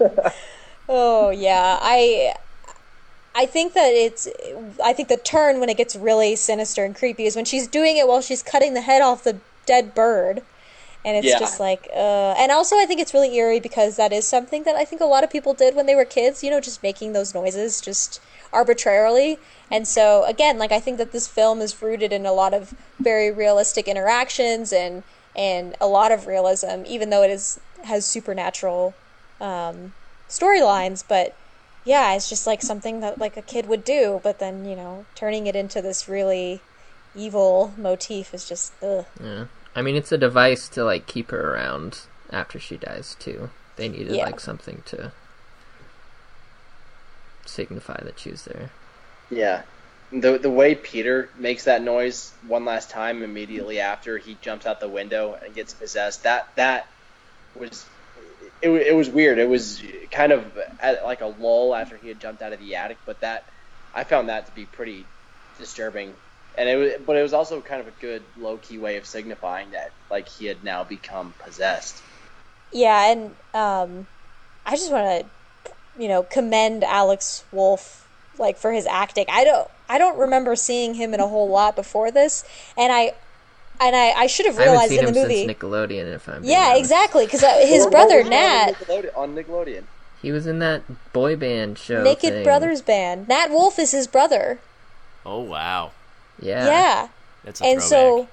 Oh 0.88 1.30
yeah, 1.30 1.78
I 1.80 2.34
I 3.34 3.46
think 3.46 3.74
that 3.74 3.92
it's 3.94 4.28
I 4.84 4.92
think 4.92 5.08
the 5.08 5.16
turn 5.16 5.58
when 5.60 5.68
it 5.68 5.76
gets 5.76 5.96
really 5.96 6.36
sinister 6.36 6.84
and 6.84 6.94
creepy 6.94 7.24
is 7.26 7.36
when 7.36 7.44
she's 7.46 7.66
doing 7.68 7.96
it 7.96 8.06
while 8.06 8.20
she's 8.20 8.42
cutting 8.42 8.74
the 8.74 8.82
head 8.82 9.00
off 9.02 9.24
the 9.24 9.40
dead 9.66 9.94
bird. 9.94 10.42
And 11.04 11.16
it's 11.16 11.34
Yeah. 11.34 11.38
just 11.38 11.60
like 11.60 11.88
uh 11.94 12.34
and 12.38 12.52
also 12.52 12.76
I 12.78 12.86
think 12.86 13.00
it's 13.00 13.14
really 13.14 13.34
eerie 13.36 13.60
because 13.60 13.96
that 13.96 14.12
is 14.12 14.28
something 14.28 14.64
that 14.64 14.76
I 14.76 14.84
think 14.84 15.00
a 15.00 15.06
lot 15.06 15.24
of 15.24 15.30
people 15.30 15.54
did 15.54 15.74
when 15.74 15.86
they 15.86 15.96
were 15.96 16.04
kids, 16.04 16.42
you 16.42 16.50
know, 16.50 16.60
just 16.60 16.82
making 16.82 17.12
those 17.12 17.34
noises 17.34 17.80
just 17.80 18.22
arbitrarily. 18.52 19.38
And 19.70 19.86
so 19.88 20.24
again, 20.24 20.58
like 20.58 20.72
I 20.72 20.80
think 20.80 20.98
that 20.98 21.12
this 21.12 21.28
film 21.28 21.60
is 21.60 21.80
rooted 21.82 22.12
in 22.12 22.26
a 22.26 22.32
lot 22.32 22.54
of 22.54 22.74
very 23.00 23.30
realistic 23.30 23.88
interactions 23.88 24.72
and 24.72 25.02
and 25.34 25.74
a 25.80 25.86
lot 25.86 26.12
of 26.12 26.26
realism 26.26 26.82
even 26.86 27.08
though 27.10 27.22
it 27.22 27.30
is 27.30 27.58
has 27.84 28.04
supernatural 28.06 28.94
um 29.40 29.92
storylines, 30.28 31.02
but 31.06 31.34
yeah, 31.84 32.14
it's 32.14 32.28
just 32.28 32.46
like 32.46 32.62
something 32.62 33.00
that 33.00 33.18
like 33.18 33.36
a 33.36 33.42
kid 33.42 33.66
would 33.66 33.84
do, 33.84 34.20
but 34.22 34.38
then, 34.38 34.64
you 34.64 34.76
know, 34.76 35.04
turning 35.14 35.46
it 35.46 35.56
into 35.56 35.82
this 35.82 36.08
really 36.08 36.60
evil 37.14 37.72
motif 37.76 38.32
is 38.32 38.48
just 38.48 38.72
ugh. 38.82 39.04
Yeah. 39.22 39.46
I 39.74 39.82
mean, 39.82 39.96
it's 39.96 40.12
a 40.12 40.18
device 40.18 40.68
to 40.70 40.84
like 40.84 41.06
keep 41.06 41.30
her 41.30 41.54
around 41.54 42.00
after 42.30 42.58
she 42.58 42.76
dies 42.76 43.16
too. 43.18 43.50
They 43.76 43.88
needed 43.88 44.14
Yeah. 44.14 44.26
like 44.26 44.40
something 44.40 44.82
to 44.86 45.12
signify 47.46 48.00
that 48.02 48.18
she 48.18 48.30
was 48.30 48.44
there. 48.44 48.70
Yeah. 49.30 49.62
The 50.12 50.38
the 50.38 50.50
way 50.50 50.74
Peter 50.74 51.30
makes 51.38 51.64
that 51.64 51.82
noise 51.82 52.32
one 52.46 52.64
last 52.64 52.90
time 52.90 53.22
immediately 53.22 53.80
after 53.80 54.18
he 54.18 54.36
jumps 54.42 54.66
out 54.66 54.80
the 54.80 54.88
window 54.88 55.38
and 55.42 55.54
gets 55.54 55.72
possessed, 55.72 56.24
that 56.24 56.48
that 56.56 56.86
was 57.58 57.86
it, 58.60 58.68
it 58.70 58.94
was 58.94 59.08
weird. 59.08 59.38
It 59.38 59.48
was 59.48 59.82
kind 60.10 60.32
of 60.32 60.44
at 60.80 61.02
like 61.04 61.22
a 61.22 61.26
lull 61.26 61.74
after 61.74 61.96
he 61.96 62.08
had 62.08 62.20
jumped 62.20 62.42
out 62.42 62.52
of 62.52 62.60
the 62.60 62.76
attic, 62.76 62.98
but 63.06 63.20
that 63.22 63.44
I 63.94 64.04
found 64.04 64.28
that 64.28 64.46
to 64.46 64.52
be 64.52 64.66
pretty 64.66 65.06
disturbing 65.58 66.12
and 66.56 66.68
it 66.68 66.76
was, 66.76 66.92
but 67.06 67.16
it 67.16 67.22
was 67.22 67.32
also 67.32 67.60
kind 67.60 67.80
of 67.80 67.88
a 67.88 67.92
good 68.00 68.22
low 68.38 68.56
key 68.58 68.78
way 68.78 68.96
of 68.96 69.06
signifying 69.06 69.70
that 69.70 69.90
like 70.10 70.28
he 70.28 70.46
had 70.46 70.62
now 70.64 70.84
become 70.84 71.32
possessed. 71.44 72.02
Yeah, 72.72 73.12
and 73.12 73.30
um, 73.54 74.06
I 74.66 74.72
just 74.72 74.90
want 74.90 75.04
to, 75.04 75.26
you 75.98 76.08
know, 76.08 76.22
commend 76.22 76.84
Alex 76.84 77.44
Wolff 77.52 78.08
like 78.38 78.56
for 78.56 78.72
his 78.72 78.86
acting. 78.86 79.26
I 79.28 79.44
don't 79.44 79.68
I 79.88 79.98
don't 79.98 80.18
remember 80.18 80.56
seeing 80.56 80.94
him 80.94 81.12
in 81.14 81.20
a 81.20 81.28
whole 81.28 81.48
lot 81.48 81.76
before 81.76 82.10
this, 82.10 82.44
and 82.76 82.92
I 82.92 83.12
and 83.80 83.96
I, 83.96 84.10
I 84.12 84.26
should 84.26 84.46
have 84.46 84.58
I 84.58 84.64
realized 84.64 84.90
seen 84.90 85.00
in 85.00 85.08
him 85.08 85.14
the 85.14 85.22
movie. 85.22 85.46
since 85.46 85.58
Nickelodeon. 85.58 86.14
If 86.14 86.28
I'm 86.28 86.42
being 86.42 86.52
yeah, 86.52 86.66
honest. 86.68 86.80
exactly, 86.80 87.24
because 87.26 87.42
uh, 87.42 87.58
his 87.66 87.84
What- 87.84 87.90
brother 87.92 88.22
what 88.22 88.30
was 88.30 88.76
he 88.86 88.92
on 88.94 89.02
Nat, 89.02 89.16
on 89.16 89.34
Nickelodeon. 89.34 89.84
He 90.20 90.30
was 90.30 90.46
in 90.46 90.60
that 90.60 90.82
boy 91.12 91.34
band 91.36 91.78
show. 91.78 92.02
Naked 92.04 92.32
thing. 92.32 92.44
Brothers 92.44 92.80
Band. 92.80 93.26
Nat 93.26 93.48
Wolff 93.50 93.76
is 93.78 93.90
his 93.90 94.06
brother. 94.06 94.60
Oh 95.26 95.40
wow, 95.40 95.90
Yeah. 96.40 96.66
Yeah. 96.66 97.08
that's 97.44 97.60
a 97.60 97.64
and 97.64 97.80
throwback. 97.80 97.88
so 97.90 98.28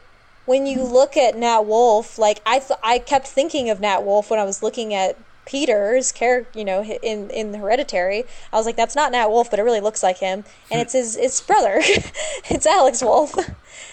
when 0.45 0.65
you 0.67 0.83
look 0.83 1.17
at 1.17 1.35
Nat 1.35 1.61
Wolff, 1.61 2.17
like 2.19 2.41
I 2.45 2.59
th- 2.59 2.79
I 2.83 2.99
kept 2.99 3.27
thinking 3.27 3.69
of 3.71 3.79
Nat 3.79 4.03
Wolff 4.03 4.29
when 4.29 4.39
I 4.39 4.43
was 4.43 4.61
looking 4.63 4.93
at 4.93 5.17
Peter's 5.49 6.11
character, 6.11 6.57
you 6.57 6.63
know, 6.63 6.83
in 6.83 7.31
in 7.31 7.55
Hereditary. 7.55 8.25
I 8.53 8.57
was 8.57 8.67
like, 8.67 8.75
that's 8.75 8.95
not 8.95 9.11
Nat 9.11 9.29
Wolff, 9.29 9.49
but 9.49 9.59
it 9.59 9.63
really 9.63 9.79
looks 9.79 10.03
like 10.03 10.19
him, 10.19 10.43
and 10.69 10.79
it's 10.79 10.93
his 10.93 11.17
it's 11.17 11.41
brother, 11.41 11.77
it's 11.81 12.67
Alex 12.67 13.01
Wolff. 13.01 13.33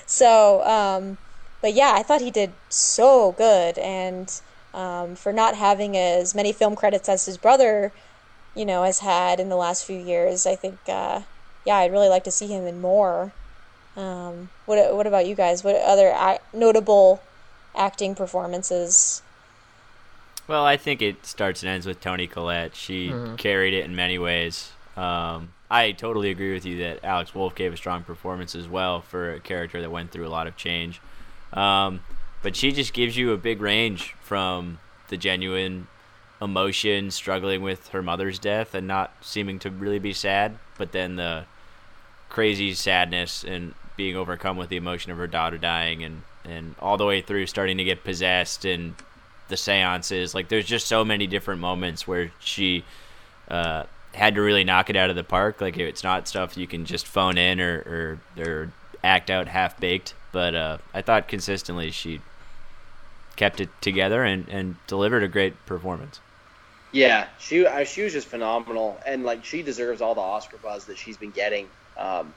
So, 0.05 0.63
um, 0.65 1.17
but 1.63 1.73
yeah, 1.73 1.95
I 1.97 2.03
thought 2.03 2.21
he 2.21 2.31
did 2.31 2.53
so 2.69 3.33
good, 3.33 3.79
and 3.79 4.31
um, 4.75 5.17
for 5.17 5.33
not 5.33 5.57
having 5.57 5.97
as 5.97 6.35
many 6.35 6.53
film 6.53 6.77
credits 6.77 7.09
as 7.09 7.25
his 7.25 7.39
brother, 7.39 7.91
you 8.55 8.67
know, 8.67 8.83
has 8.83 8.99
had 8.99 9.41
in 9.41 9.49
the 9.49 9.57
last 9.57 9.87
few 9.87 9.99
years, 9.99 10.47
I 10.47 10.57
think, 10.57 10.77
uh, 10.87 11.23
yeah, 11.65 11.77
I'd 11.77 11.91
really 11.91 12.11
like 12.11 12.25
to 12.25 12.31
see 12.31 12.49
him 12.49 12.67
in 12.67 12.83
more. 12.83 13.33
Um, 13.97 14.51
what 14.67 14.95
what 14.95 15.07
about 15.07 15.27
you 15.27 15.35
guys? 15.35 15.65
What 15.65 15.77
other 15.77 16.39
notable 16.53 17.23
acting 17.75 18.15
performances? 18.15 19.23
Well, 20.49 20.65
I 20.65 20.77
think 20.77 21.03
it 21.03 21.27
starts 21.27 21.63
and 21.63 21.71
ends 21.71 21.87
with 21.87 22.01
Toni 22.01 22.27
Collette. 22.27 22.75
She 22.77 23.09
Mm-hmm. 23.09 23.35
carried 23.37 23.75
it 23.75 23.85
in 23.85 23.97
many 23.97 24.19
ways. 24.19 24.71
Um, 24.97 25.53
I 25.71 25.93
totally 25.93 26.31
agree 26.31 26.53
with 26.55 26.65
you 26.65 26.79
that 26.79 27.05
Alex 27.05 27.35
Wolff 27.35 27.55
gave 27.55 27.73
a 27.73 27.77
strong 27.77 28.05
performance 28.05 28.55
as 28.55 28.69
well 28.69 29.01
for 29.01 29.35
a 29.35 29.41
character 29.41 29.81
that 29.81 29.91
went 29.91 30.13
through 30.13 30.27
a 30.27 30.31
lot 30.31 30.47
of 30.47 30.57
change. 30.57 31.01
Um, 31.53 32.01
but 32.43 32.55
she 32.55 32.71
just 32.73 32.93
gives 32.93 33.17
you 33.17 33.33
a 33.33 33.37
big 33.37 33.61
range 33.61 34.15
from 34.23 34.79
the 35.09 35.17
genuine 35.17 35.89
emotion, 36.41 37.11
struggling 37.11 37.63
with 37.63 37.89
her 37.89 38.03
mother's 38.03 38.39
death 38.39 38.75
and 38.75 38.87
not 38.87 39.13
seeming 39.21 39.59
to 39.61 39.71
really 39.71 39.99
be 39.99 40.13
sad, 40.13 40.57
but 40.79 40.93
then 40.93 41.17
the 41.17 41.45
crazy 42.29 42.75
sadness 42.75 43.43
and 43.45 43.75
being 43.97 44.17
overcome 44.17 44.57
with 44.57 44.69
the 44.69 44.77
emotion 44.77 45.11
of 45.11 45.19
her 45.19 45.27
daughter 45.27 45.57
dying 45.59 46.05
and, 46.05 46.23
and 46.45 46.75
all 46.79 46.97
the 46.97 47.07
way 47.07 47.21
through 47.21 47.47
starting 47.47 47.79
to 47.79 47.85
get 47.85 48.05
possessed 48.05 48.65
and 48.65 48.95
the 49.49 49.57
seances. 49.57 50.35
Like 50.35 50.49
there's 50.49 50.67
just 50.67 50.87
so 50.87 51.05
many 51.05 51.27
different 51.27 51.61
moments 51.61 52.07
where 52.07 52.31
she 52.41 52.85
uh, 53.49 53.85
had 54.15 54.35
to 54.35 54.41
really 54.41 54.65
knock 54.65 54.91
it 54.91 54.97
out 54.97 55.11
of 55.11 55.17
the 55.17 55.25
park. 55.25 55.61
Like 55.61 55.77
it's 55.77 56.05
not 56.05 56.29
stuff 56.29 56.57
you 56.57 56.67
can 56.67 56.85
just 56.85 57.07
phone 57.07 57.39
in 57.39 57.61
or 57.61 58.19
or, 58.37 58.45
or 58.45 58.73
act 59.03 59.31
out 59.31 59.49
half 59.49 59.79
baked. 59.79 60.15
But 60.33 60.55
uh, 60.55 60.79
I 60.93 61.03
thought 61.03 61.29
consistently 61.29 61.91
she 61.91 62.21
kept 63.37 63.61
it 63.61 63.69
together 63.81 64.25
and, 64.25 64.49
and 64.49 64.77
delivered 64.87 65.23
a 65.23 65.29
great 65.29 65.65
performance. 65.67 66.21
Yeah, 66.93 67.27
she 67.39 67.67
uh, 67.67 67.85
she 67.85 68.03
was 68.03 68.13
just 68.13 68.29
phenomenal, 68.29 68.99
and 69.07 69.25
like 69.25 69.45
she 69.45 69.63
deserves 69.63 70.01
all 70.01 70.15
the 70.15 70.21
Oscar 70.21 70.57
buzz 70.57 70.87
that 70.87 70.97
she's 70.97 71.17
been 71.17 71.31
getting. 71.31 71.69
Um, 71.97 72.33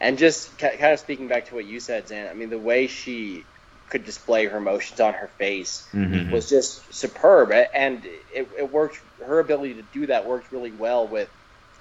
and 0.00 0.16
just 0.16 0.56
ki- 0.58 0.76
kind 0.78 0.92
of 0.92 1.00
speaking 1.00 1.28
back 1.28 1.46
to 1.46 1.54
what 1.54 1.66
you 1.66 1.80
said, 1.80 2.08
Zan, 2.08 2.28
I 2.28 2.34
mean 2.34 2.50
the 2.50 2.58
way 2.58 2.86
she 2.86 3.44
could 3.90 4.04
display 4.04 4.46
her 4.46 4.58
emotions 4.58 5.00
on 5.00 5.14
her 5.14 5.28
face 5.38 5.88
Mhm. 5.94 6.30
was 6.32 6.48
just 6.48 6.94
superb, 6.94 7.52
and 7.52 8.04
it, 8.04 8.48
it 8.58 8.70
worked. 8.70 8.98
Her 9.20 9.38
ability 9.40 9.74
to 9.74 9.82
do 9.82 10.06
that 10.06 10.26
worked 10.26 10.52
really 10.52 10.72
well 10.72 11.08
with 11.08 11.30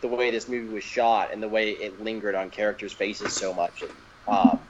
the 0.02 0.08
way 0.08 0.32
this 0.32 0.48
movie 0.48 0.68
was 0.68 0.84
shot 0.84 1.34
and 1.34 1.42
the 1.42 1.50
way 1.50 1.72
it 1.72 2.00
lingered 2.00 2.36
on 2.36 2.50
characters' 2.50 2.94
faces 2.94 3.38
so 3.38 3.54
much. 3.54 3.84
Um, 4.28 4.70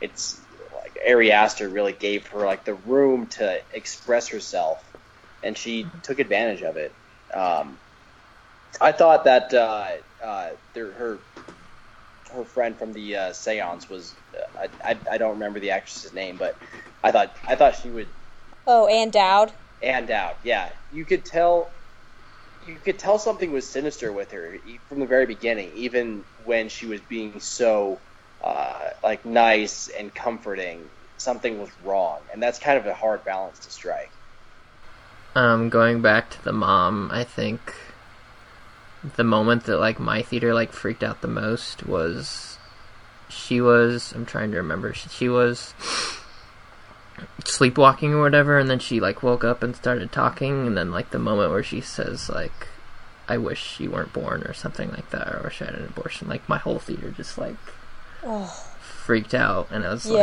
it's 0.00 0.46
like 0.72 0.98
Ari 1.08 1.32
Aster 1.32 1.68
really 1.68 1.92
gave 1.92 2.28
her 2.28 2.46
like 2.46 2.64
the 2.64 2.74
room 2.74 3.28
to 3.30 3.58
express 3.72 4.28
herself, 4.28 4.82
and 5.42 5.56
she 5.56 5.90
took 6.02 6.18
advantage 6.18 6.62
of 6.62 6.76
it. 6.76 6.96
Um, 7.34 7.78
I 8.80 8.92
thought 8.92 9.24
that 9.24 9.52
uh, 9.54 9.88
uh, 10.22 10.50
her 10.74 11.24
her 12.32 12.44
friend 12.44 12.78
from 12.78 12.92
the 12.92 13.16
uh, 13.16 13.32
seance 13.32 13.88
was 13.88 14.16
uh, 14.36 14.68
I, 14.84 14.92
I 14.92 15.00
I 15.12 15.18
don't 15.18 15.32
remember 15.32 15.60
the 15.60 15.70
actress's 15.70 16.12
name, 16.12 16.36
but 16.38 16.56
I 17.02 17.12
thought 17.12 17.36
I 17.46 17.56
thought 17.56 17.76
she 17.76 17.90
would 17.90 18.10
Oh, 18.66 18.86
Ann 18.86 19.10
Dowd. 19.10 19.52
and 19.82 20.10
out. 20.10 20.38
Yeah, 20.42 20.70
you 20.90 21.04
could 21.04 21.24
tell. 21.24 21.72
You 22.60 22.78
could 22.80 22.98
tell 22.98 23.18
something 23.18 23.52
was 23.52 23.70
sinister 23.70 24.12
with 24.12 24.32
her 24.32 24.54
e- 24.54 24.80
from 24.88 25.00
the 25.00 25.06
very 25.06 25.26
beginning, 25.26 25.72
even 25.74 26.24
when 26.36 26.68
she 26.68 26.86
was 26.86 27.00
being 27.00 27.40
so 27.40 28.02
uh, 28.42 28.90
like 29.02 29.24
nice 29.24 29.88
and 29.88 30.14
comforting. 30.14 30.90
Something 31.18 31.60
was 31.60 31.70
wrong, 31.82 32.26
and 32.32 32.42
that's 32.42 32.58
kind 32.60 32.78
of 32.78 32.86
a 32.86 32.94
hard 32.94 33.24
balance 33.24 33.60
to 33.60 33.70
strike. 33.70 34.12
Um, 35.34 35.68
going 35.68 36.02
back 36.02 36.30
to 36.30 36.42
the 36.44 36.52
mom, 36.52 37.10
I 37.12 37.24
think 37.24 37.74
the 39.16 39.24
moment 39.24 39.64
that 39.64 39.78
like 39.78 39.98
my 39.98 40.22
theater 40.22 40.54
like 40.54 40.72
freaked 40.72 41.02
out 41.02 41.20
the 41.20 41.28
most 41.28 41.86
was 41.86 42.58
she 43.28 43.60
was 43.60 44.12
I'm 44.12 44.26
trying 44.26 44.50
to 44.52 44.58
remember 44.58 44.92
she, 44.94 45.08
she 45.08 45.28
was 45.28 45.74
sleepwalking 47.44 48.14
or 48.14 48.22
whatever 48.22 48.58
and 48.58 48.70
then 48.70 48.78
she 48.78 49.00
like 49.00 49.22
woke 49.22 49.44
up 49.44 49.62
and 49.62 49.74
started 49.74 50.12
talking 50.12 50.66
and 50.66 50.76
then 50.76 50.90
like 50.90 51.10
the 51.10 51.18
moment 51.18 51.50
where 51.50 51.62
she 51.62 51.80
says 51.80 52.28
like 52.28 52.68
I 53.28 53.36
wish 53.38 53.80
you 53.80 53.90
weren't 53.90 54.12
born 54.12 54.42
or 54.42 54.54
something 54.54 54.90
like 54.90 55.10
that 55.10 55.28
or 55.28 55.40
I 55.40 55.44
wish 55.44 55.60
I 55.60 55.66
had 55.66 55.74
an 55.74 55.84
abortion 55.84 56.28
like 56.28 56.48
my 56.48 56.58
whole 56.58 56.78
theater 56.78 57.10
just 57.10 57.36
like 57.38 57.56
Oh, 58.24 58.68
freaked 58.80 59.34
out 59.34 59.68
and 59.70 59.84
I 59.84 59.90
was 59.90 60.06
like 60.06 60.22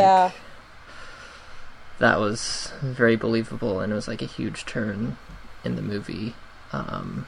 that 1.98 2.20
was 2.20 2.72
very 2.82 3.16
believable 3.16 3.80
and 3.80 3.90
it 3.92 3.94
was 3.94 4.08
like 4.08 4.20
a 4.22 4.26
huge 4.26 4.66
turn 4.66 5.16
in 5.64 5.76
the 5.76 5.82
movie 5.82 6.34
um 6.72 7.26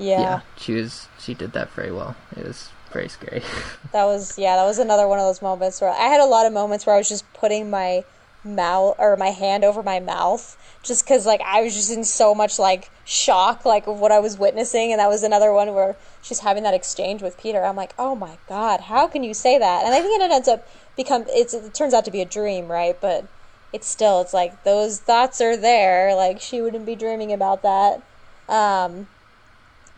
yeah, 0.00 0.20
yeah, 0.20 0.40
she 0.56 0.74
was 0.74 1.08
she 1.18 1.34
did 1.34 1.52
that 1.52 1.70
very 1.70 1.92
well. 1.92 2.16
It 2.36 2.46
was 2.46 2.70
very 2.92 3.08
scary. 3.08 3.42
That 3.92 4.04
was 4.04 4.38
yeah, 4.38 4.56
that 4.56 4.64
was 4.64 4.78
another 4.78 5.08
one 5.08 5.18
of 5.18 5.24
those 5.24 5.42
moments 5.42 5.80
where 5.80 5.90
I 5.90 6.06
had 6.06 6.20
a 6.20 6.24
lot 6.24 6.46
of 6.46 6.52
moments 6.52 6.86
where 6.86 6.94
I 6.94 6.98
was 6.98 7.08
just 7.08 7.30
putting 7.34 7.70
my 7.70 8.04
mouth 8.44 8.94
or 8.98 9.16
my 9.16 9.28
hand 9.30 9.64
over 9.64 9.82
my 9.82 10.00
mouth 10.00 10.56
just 10.82 11.04
because 11.04 11.26
like 11.26 11.40
I 11.44 11.62
was 11.62 11.74
just 11.74 11.90
in 11.90 12.04
so 12.04 12.34
much 12.34 12.58
like 12.58 12.90
shock 13.04 13.64
like 13.64 13.86
of 13.86 13.98
what 14.00 14.12
I 14.12 14.20
was 14.20 14.38
witnessing, 14.38 14.92
and 14.92 15.00
that 15.00 15.08
was 15.08 15.22
another 15.22 15.52
one 15.52 15.74
where 15.74 15.96
she's 16.22 16.40
having 16.40 16.62
that 16.62 16.74
exchange 16.74 17.20
with 17.20 17.36
Peter. 17.36 17.64
I'm 17.64 17.76
like, 17.76 17.94
oh 17.98 18.14
my 18.14 18.38
god, 18.48 18.82
how 18.82 19.06
can 19.08 19.24
you 19.24 19.34
say 19.34 19.58
that? 19.58 19.84
And 19.84 19.94
I 19.94 20.00
think 20.00 20.22
it 20.22 20.30
ends 20.30 20.48
up 20.48 20.66
become 20.96 21.24
it's 21.28 21.52
it 21.52 21.74
turns 21.74 21.92
out 21.94 22.04
to 22.04 22.10
be 22.10 22.20
a 22.20 22.26
dream, 22.26 22.68
right? 22.68 22.96
But 23.00 23.26
it's 23.72 23.86
still 23.88 24.20
it's 24.20 24.34
like 24.34 24.64
those 24.64 25.00
thoughts 25.00 25.40
are 25.40 25.56
there. 25.56 26.14
Like 26.14 26.40
she 26.40 26.62
wouldn't 26.62 26.86
be 26.86 26.94
dreaming 26.94 27.32
about 27.32 27.62
that. 27.62 28.02
Um, 28.48 29.08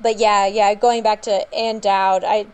but 0.02 0.18
yeah, 0.18 0.46
yeah, 0.46 0.74
going 0.74 1.02
back 1.02 1.22
to 1.22 1.54
Ann 1.54 1.80
Dowd, 1.80 2.24
I 2.24 2.46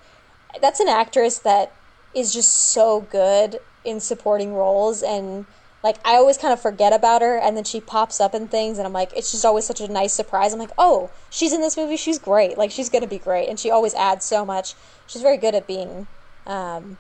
that's 0.61 0.81
an 0.81 0.89
actress 0.89 1.39
that 1.41 1.73
is 2.15 2.33
just 2.33 2.73
so 2.73 3.01
good 3.03 3.61
in 3.85 4.01
supporting 4.01 4.55
roles 4.55 5.03
and 5.03 5.47
like 5.85 5.97
I 6.05 6.17
always 6.17 6.37
kind 6.39 6.53
of 6.53 6.61
forget 6.61 6.93
about 6.93 7.23
her 7.23 7.39
and 7.39 7.57
then 7.57 7.65
she 7.65 7.81
pops 7.81 8.21
up 8.21 8.35
in 8.35 8.49
things 8.49 8.79
and 8.79 8.87
I'm 8.87 8.93
like 8.93 9.13
it's 9.17 9.31
just 9.31 9.45
always 9.45 9.67
such 9.67 9.81
a 9.81 9.89
nice 9.89 10.13
surprise. 10.13 10.53
I'm 10.53 10.59
like, 10.59 10.71
"Oh, 10.79 11.11
she's 11.31 11.53
in 11.53 11.61
this 11.61 11.77
movie. 11.77 11.97
She's 11.97 12.19
great. 12.19 12.59
Like 12.59 12.71
she's 12.71 12.89
going 12.91 13.03
to 13.03 13.09
be 13.09 13.19
great." 13.19 13.49
And 13.49 13.59
she 13.59 13.71
always 13.71 13.95
adds 13.95 14.25
so 14.25 14.45
much. 14.45 14.75
She's 15.07 15.23
very 15.23 15.37
good 15.37 15.55
at 15.55 15.67
being 15.67 16.07
um 16.47 16.99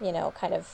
you 0.00 0.12
know, 0.12 0.32
kind 0.38 0.54
of 0.54 0.68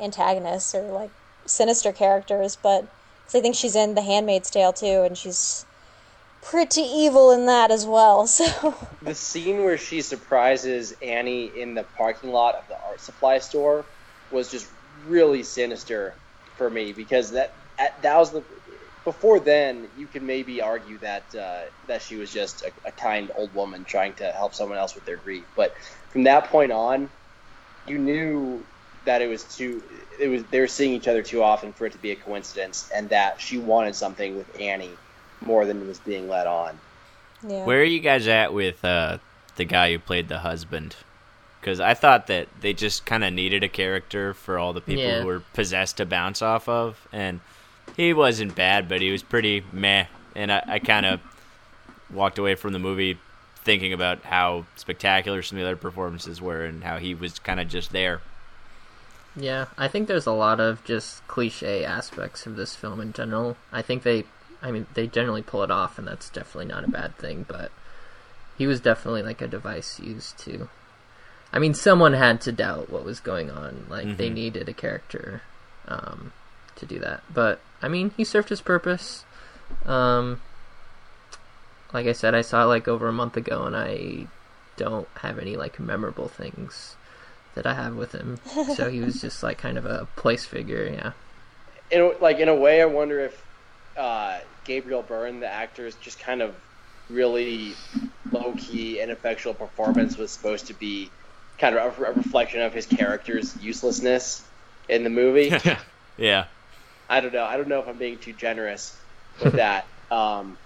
antagonists 0.00 0.74
or 0.74 0.82
like 0.82 1.10
sinister 1.46 1.92
characters, 1.92 2.56
but 2.56 2.82
'cause 3.24 3.34
I 3.34 3.40
think 3.40 3.56
she's 3.56 3.76
in 3.76 3.94
The 3.94 4.02
Handmaid's 4.02 4.50
Tale 4.50 4.72
too 4.72 5.02
and 5.04 5.16
she's 5.18 5.66
pretty 6.50 6.82
evil 6.82 7.32
in 7.32 7.46
that 7.46 7.70
as 7.70 7.84
well. 7.86 8.26
So 8.36 8.76
The 9.02 9.14
scene 9.14 9.64
where 9.64 9.78
she 9.78 10.02
surprises 10.02 10.92
Annie 11.02 11.46
in 11.46 11.74
the 11.74 11.84
parking 11.84 12.30
lot 12.30 12.54
of 12.54 12.68
the 12.68 12.76
art 12.76 13.00
supply 13.00 13.38
store 13.38 13.86
was 14.30 14.50
just 14.50 14.68
really 15.04 15.42
sinister 15.42 16.18
for 16.56 16.68
me 16.68 16.92
because 16.92 17.32
that 17.32 17.56
at, 17.78 18.02
that 18.02 18.16
was 18.16 18.32
the 18.32 18.44
before 19.04 19.38
then 19.38 19.90
you 19.94 20.08
could 20.08 20.22
maybe 20.22 20.60
argue 20.60 20.98
that 20.98 21.34
uh, 21.34 21.62
that 21.86 22.02
she 22.02 22.16
was 22.16 22.30
just 22.32 22.62
a, 22.62 22.72
a 22.88 22.92
kind 22.92 23.30
old 23.34 23.54
woman 23.54 23.84
trying 23.84 24.14
to 24.14 24.32
help 24.32 24.54
someone 24.54 24.78
else 24.78 24.94
with 24.94 25.04
their 25.04 25.16
grief, 25.16 25.46
but 25.54 25.72
from 26.10 26.24
that 26.24 26.46
point 26.50 26.72
on, 26.72 27.08
you 27.86 27.98
knew 27.98 28.66
that 29.04 29.22
it 29.22 29.28
was 29.28 29.44
too 29.44 29.82
it 30.18 30.28
was 30.28 30.44
they 30.44 30.58
were 30.58 30.66
seeing 30.66 30.92
each 30.92 31.06
other 31.06 31.22
too 31.22 31.42
often 31.42 31.72
for 31.72 31.86
it 31.86 31.92
to 31.92 31.98
be 31.98 32.10
a 32.10 32.16
coincidence, 32.16 32.90
and 32.94 33.10
that 33.10 33.40
she 33.40 33.58
wanted 33.58 33.94
something 33.94 34.36
with 34.36 34.50
Annie 34.58 34.98
more 35.40 35.64
than 35.64 35.86
was 35.86 35.98
being 36.00 36.28
let 36.28 36.46
on. 36.46 36.78
yeah. 37.46 37.64
Where 37.64 37.80
are 37.80 37.84
you 37.84 38.00
guys 38.00 38.26
at 38.28 38.52
with 38.52 38.84
uh, 38.84 39.18
the 39.56 39.64
guy 39.64 39.92
who 39.92 39.98
played 39.98 40.28
the 40.28 40.38
husband? 40.38 40.96
because 41.60 41.80
I 41.80 41.94
thought 41.94 42.28
that 42.28 42.46
they 42.60 42.72
just 42.72 43.04
kind 43.06 43.24
of 43.24 43.32
needed 43.32 43.64
a 43.64 43.68
character 43.68 44.34
for 44.34 44.56
all 44.56 44.72
the 44.72 44.80
people 44.80 45.02
Yeah. 45.02 45.20
who 45.22 45.26
were 45.26 45.40
possessed 45.52 45.96
to 45.96 46.06
bounce 46.06 46.40
off 46.40 46.68
of, 46.68 47.08
and 47.12 47.40
he 47.96 48.12
wasn't 48.12 48.54
bad, 48.54 48.88
but 48.88 49.00
he 49.00 49.10
was 49.10 49.24
pretty 49.24 49.64
meh. 49.72 50.06
And 50.36 50.52
I, 50.52 50.62
I 50.68 50.78
kind 50.78 51.04
of 51.04 51.20
walked 52.12 52.38
away 52.38 52.54
from 52.54 52.72
the 52.72 52.78
movie 52.78 53.18
thinking 53.56 53.92
about 53.92 54.22
how 54.22 54.64
spectacular 54.76 55.42
some 55.42 55.58
of 55.58 55.62
the 55.64 55.66
other 55.68 55.76
performances 55.76 56.40
were 56.40 56.64
and 56.64 56.84
how 56.84 56.98
he 56.98 57.16
was 57.16 57.40
kind 57.40 57.58
of 57.58 57.66
just 57.68 57.90
there. 57.90 58.20
Yeah, 59.34 59.66
I 59.76 59.88
think 59.88 60.06
there's 60.06 60.26
a 60.26 60.32
lot 60.32 60.60
of 60.60 60.84
just 60.84 61.26
cliche 61.26 61.84
aspects 61.84 62.46
of 62.46 62.54
this 62.54 62.76
film 62.76 63.00
in 63.00 63.12
general. 63.12 63.56
I 63.72 63.82
think 63.82 64.04
they, 64.04 64.22
I 64.62 64.70
mean, 64.70 64.86
they 64.94 65.06
generally 65.06 65.42
pull 65.42 65.62
it 65.62 65.70
off, 65.70 65.98
and 65.98 66.06
that's 66.06 66.28
definitely 66.30 66.66
not 66.66 66.84
a 66.84 66.88
bad 66.88 67.16
thing. 67.18 67.44
But 67.46 67.70
he 68.58 68.66
was 68.66 68.80
definitely 68.80 69.22
like 69.22 69.40
a 69.42 69.46
device 69.48 70.00
used 70.00 70.38
to. 70.40 70.68
I 71.52 71.58
mean, 71.58 71.74
someone 71.74 72.12
had 72.14 72.40
to 72.42 72.52
doubt 72.52 72.90
what 72.90 73.04
was 73.04 73.20
going 73.20 73.50
on. 73.50 73.86
Like 73.88 74.16
they 74.16 74.28
Mhm. 74.28 74.34
needed 74.34 74.68
a 74.68 74.72
character 74.72 75.42
um, 75.88 76.32
to 76.76 76.86
do 76.86 76.98
that. 76.98 77.22
But 77.32 77.60
I 77.82 77.88
mean, 77.88 78.10
he 78.16 78.24
served 78.24 78.48
his 78.48 78.60
purpose. 78.60 79.24
Um, 79.84 80.40
like 81.92 82.06
I 82.06 82.12
said, 82.12 82.34
I 82.34 82.42
saw 82.42 82.64
it 82.64 82.66
like 82.66 82.88
over 82.88 83.08
a 83.08 83.12
month 83.12 83.36
ago, 83.36 83.64
and 83.64 83.76
I 83.76 84.26
don't 84.76 85.08
have 85.20 85.38
any 85.38 85.56
like 85.56 85.78
memorable 85.78 86.28
things 86.28 86.96
that 87.54 87.66
I 87.66 87.74
have 87.74 87.94
with 87.96 88.12
him. 88.12 88.38
So 88.74 88.90
he 88.90 89.00
was 89.00 89.20
just 89.20 89.42
like 89.42 89.58
kind 89.58 89.78
of 89.78 89.86
a 89.86 90.06
place 90.16 90.44
figure, 90.44 90.90
yeah. 90.92 91.12
in 91.90 92.12
like 92.20 92.38
in 92.38 92.48
a 92.48 92.54
way, 92.54 92.82
I 92.82 92.86
wonder 92.86 93.20
if 93.20 93.45
uh, 93.96 94.38
Gabriel 94.64 95.02
Byrne, 95.02 95.40
the 95.40 95.48
actor's 95.48 95.94
just 95.96 96.18
kind 96.18 96.42
of 96.42 96.54
really 97.08 97.72
low 98.32 98.52
key, 98.58 99.00
ineffectual 99.00 99.54
performance 99.54 100.16
was 100.18 100.30
supposed 100.30 100.66
to 100.66 100.74
be 100.74 101.10
kind 101.58 101.76
of 101.76 101.98
a, 101.98 102.04
a 102.04 102.12
reflection 102.12 102.60
of 102.60 102.72
his 102.74 102.86
character's 102.86 103.56
uselessness 103.62 104.42
in 104.88 105.04
the 105.04 105.10
movie. 105.10 105.52
yeah. 106.16 106.46
I 107.08 107.20
don't 107.20 107.32
know. 107.32 107.44
I 107.44 107.56
don't 107.56 107.68
know 107.68 107.78
if 107.80 107.88
I'm 107.88 107.98
being 107.98 108.18
too 108.18 108.32
generous 108.32 108.96
with 109.42 109.52
that. 109.56 109.86
Um, 110.10 110.58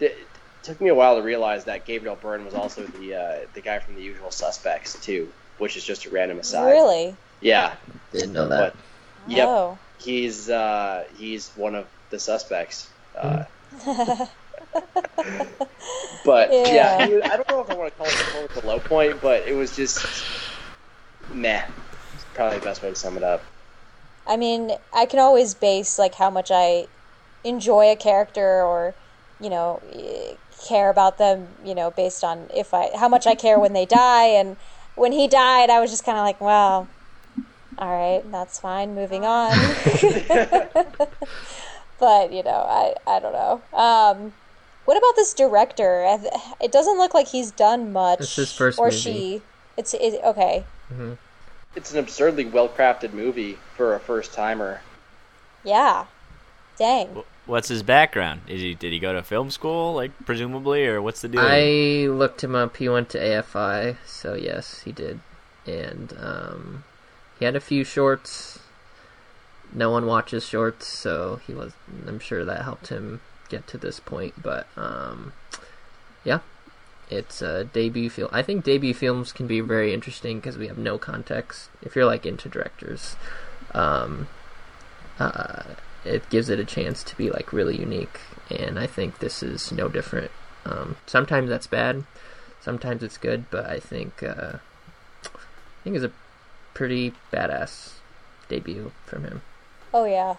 it 0.00 0.16
took 0.62 0.80
me 0.80 0.88
a 0.88 0.94
while 0.94 1.16
to 1.16 1.22
realize 1.22 1.64
that 1.64 1.84
Gabriel 1.84 2.16
Byrne 2.16 2.44
was 2.44 2.54
also 2.54 2.82
the 2.84 3.14
uh, 3.14 3.38
the 3.54 3.60
guy 3.60 3.78
from 3.78 3.94
The 3.96 4.02
Usual 4.02 4.30
Suspects 4.30 4.98
too, 5.04 5.30
which 5.58 5.76
is 5.76 5.84
just 5.84 6.06
a 6.06 6.10
random 6.10 6.38
aside. 6.38 6.70
Really? 6.70 7.14
Yeah. 7.40 7.74
Didn't 8.12 8.32
know 8.32 8.48
that. 8.48 8.74
But 9.26 9.32
yep, 9.32 9.48
Oh. 9.48 9.78
he's 9.98 10.48
uh, 10.48 11.04
he's 11.18 11.50
one 11.56 11.74
of 11.74 11.86
the 12.12 12.20
suspects. 12.20 12.92
Uh, 13.16 13.44
but 16.24 16.50
yeah, 16.64 16.96
Yeah. 16.96 17.06
he 17.06 17.14
was- 17.14 17.24
I 17.30 17.36
don't 17.36 17.48
know 17.50 17.60
if 17.60 17.68
I 17.70 17.74
want 17.74 17.92
to 17.92 17.96
call 17.98 18.06
it 18.08 18.18
the, 18.18 18.24
quote 18.24 18.54
the 18.54 18.66
low 18.66 18.80
point, 18.80 19.20
but 19.20 19.42
it 19.48 19.54
was 19.54 19.74
just 19.74 20.06
meh. 21.32 21.64
It's 22.14 22.24
probably 22.34 22.58
the 22.58 22.64
best 22.64 22.82
way 22.82 22.90
to 22.90 22.96
sum 22.96 23.16
it 23.16 23.22
up. 23.24 23.44
I 24.26 24.36
mean, 24.36 24.70
I 24.92 25.06
can 25.06 25.18
always 25.18 25.54
base 25.54 25.98
like 25.98 26.14
how 26.14 26.30
much 26.30 26.50
I 26.52 26.88
enjoy 27.44 27.90
a 27.90 27.96
character 27.96 28.62
or, 28.64 28.96
you 29.40 29.50
know, 29.50 29.82
care 30.68 30.90
about 30.90 31.18
them, 31.18 31.56
you 31.64 31.74
know, 31.74 31.90
based 31.90 32.22
on 32.22 32.48
if 32.54 32.72
I 32.72 32.90
how 32.96 33.08
much 33.08 33.26
I 33.26 33.34
care 33.34 33.58
when 33.58 33.72
they 33.72 33.86
die 33.86 34.26
and 34.28 34.56
when 34.94 35.12
he 35.12 35.26
died, 35.28 35.70
I 35.70 35.80
was 35.80 35.90
just 35.90 36.04
kind 36.04 36.18
of 36.18 36.24
like, 36.24 36.40
well, 36.40 36.94
all 37.78 37.88
right, 37.90 38.22
that's 38.30 38.60
fine, 38.60 38.94
moving 38.94 39.24
on. 39.26 39.76
but, 42.02 42.32
you 42.32 42.42
know, 42.42 42.66
I 42.68 42.94
I 43.06 43.20
don't 43.20 43.32
know. 43.32 43.62
Um 43.78 44.32
what 44.84 44.96
about 44.98 45.14
this 45.14 45.32
director? 45.32 46.04
It 46.60 46.72
doesn't 46.72 46.98
look 46.98 47.14
like 47.14 47.28
he's 47.28 47.52
done 47.52 47.92
much. 47.92 48.20
It's 48.20 48.34
his 48.36 48.52
first 48.52 48.78
or 48.80 48.86
movie. 48.86 48.96
she. 48.98 49.42
It's 49.76 49.94
it, 49.94 50.20
okay. 50.24 50.64
It's 51.76 51.92
an 51.92 51.98
absurdly 51.98 52.44
well 52.44 52.68
crafted 52.68 53.12
movie 53.12 53.58
for 53.76 53.94
a 53.94 54.00
first 54.00 54.34
timer. 54.34 54.80
Yeah. 55.64 56.06
Dang. 56.76 57.08
Wh- 57.14 57.48
What's 57.48 57.68
his 57.68 57.82
background? 57.82 58.42
Is 58.48 58.60
he 58.60 58.74
did 58.74 58.92
he 58.92 58.98
go 58.98 59.12
to 59.12 59.22
film 59.22 59.50
school, 59.50 59.94
like 59.94 60.10
presumably, 60.26 60.86
or 60.86 61.00
what's 61.00 61.22
the 61.22 61.28
deal? 61.28 61.40
I 61.42 62.06
looked 62.08 62.42
him 62.42 62.54
up. 62.54 62.76
He 62.76 62.88
went 62.88 63.08
to 63.10 63.18
AFI, 63.18 63.96
so 64.06 64.34
yes, 64.34 64.80
he 64.82 64.92
did. 64.92 65.20
And 65.66 66.12
um, 66.20 66.84
he 67.38 67.44
had 67.44 67.56
a 67.56 67.60
few 67.60 67.84
shorts. 67.84 68.51
No 69.74 69.90
one 69.90 70.06
watches 70.06 70.46
shorts, 70.46 70.86
so 70.86 71.40
he 71.46 71.54
was. 71.54 71.72
I'm 72.06 72.18
sure 72.18 72.44
that 72.44 72.62
helped 72.62 72.88
him 72.88 73.20
get 73.48 73.66
to 73.68 73.78
this 73.78 74.00
point. 74.00 74.34
But 74.42 74.66
um, 74.76 75.32
yeah, 76.24 76.40
it's 77.10 77.42
a 77.42 77.64
debut 77.64 78.10
film. 78.10 78.28
I 78.32 78.42
think 78.42 78.64
debut 78.64 78.94
films 78.94 79.32
can 79.32 79.46
be 79.46 79.60
very 79.60 79.94
interesting 79.94 80.38
because 80.38 80.58
we 80.58 80.68
have 80.68 80.78
no 80.78 80.98
context. 80.98 81.70
If 81.82 81.96
you're 81.96 82.06
like 82.06 82.26
into 82.26 82.48
directors, 82.48 83.16
um, 83.72 84.28
uh, 85.18 85.62
it 86.04 86.28
gives 86.30 86.48
it 86.48 86.58
a 86.58 86.64
chance 86.64 87.02
to 87.04 87.16
be 87.16 87.30
like 87.30 87.52
really 87.52 87.78
unique. 87.78 88.20
And 88.50 88.78
I 88.78 88.86
think 88.86 89.18
this 89.18 89.42
is 89.42 89.72
no 89.72 89.88
different. 89.88 90.30
Um, 90.64 90.96
sometimes 91.06 91.48
that's 91.48 91.66
bad, 91.66 92.04
sometimes 92.60 93.02
it's 93.02 93.18
good, 93.18 93.46
but 93.50 93.66
I 93.66 93.80
think 93.80 94.22
uh, 94.22 94.58
I 95.24 95.84
think 95.84 95.96
it's 95.96 96.04
a 96.04 96.12
pretty 96.74 97.12
badass 97.32 97.94
debut 98.48 98.92
from 99.06 99.24
him. 99.24 99.42
Oh 99.94 100.04
yeah, 100.04 100.36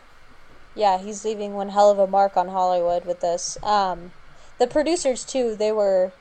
yeah. 0.76 0.98
He's 0.98 1.24
leaving 1.24 1.54
one 1.54 1.70
hell 1.70 1.90
of 1.92 2.00
a 2.00 2.08
mark 2.08 2.38
on 2.38 2.48
Hollywood 2.50 3.06
with 3.06 3.20
this. 3.22 3.58
Um, 3.64 4.12
the 4.60 4.68
producers 4.68 5.24
too. 5.26 5.56
They 5.56 5.72
were, 5.72 6.12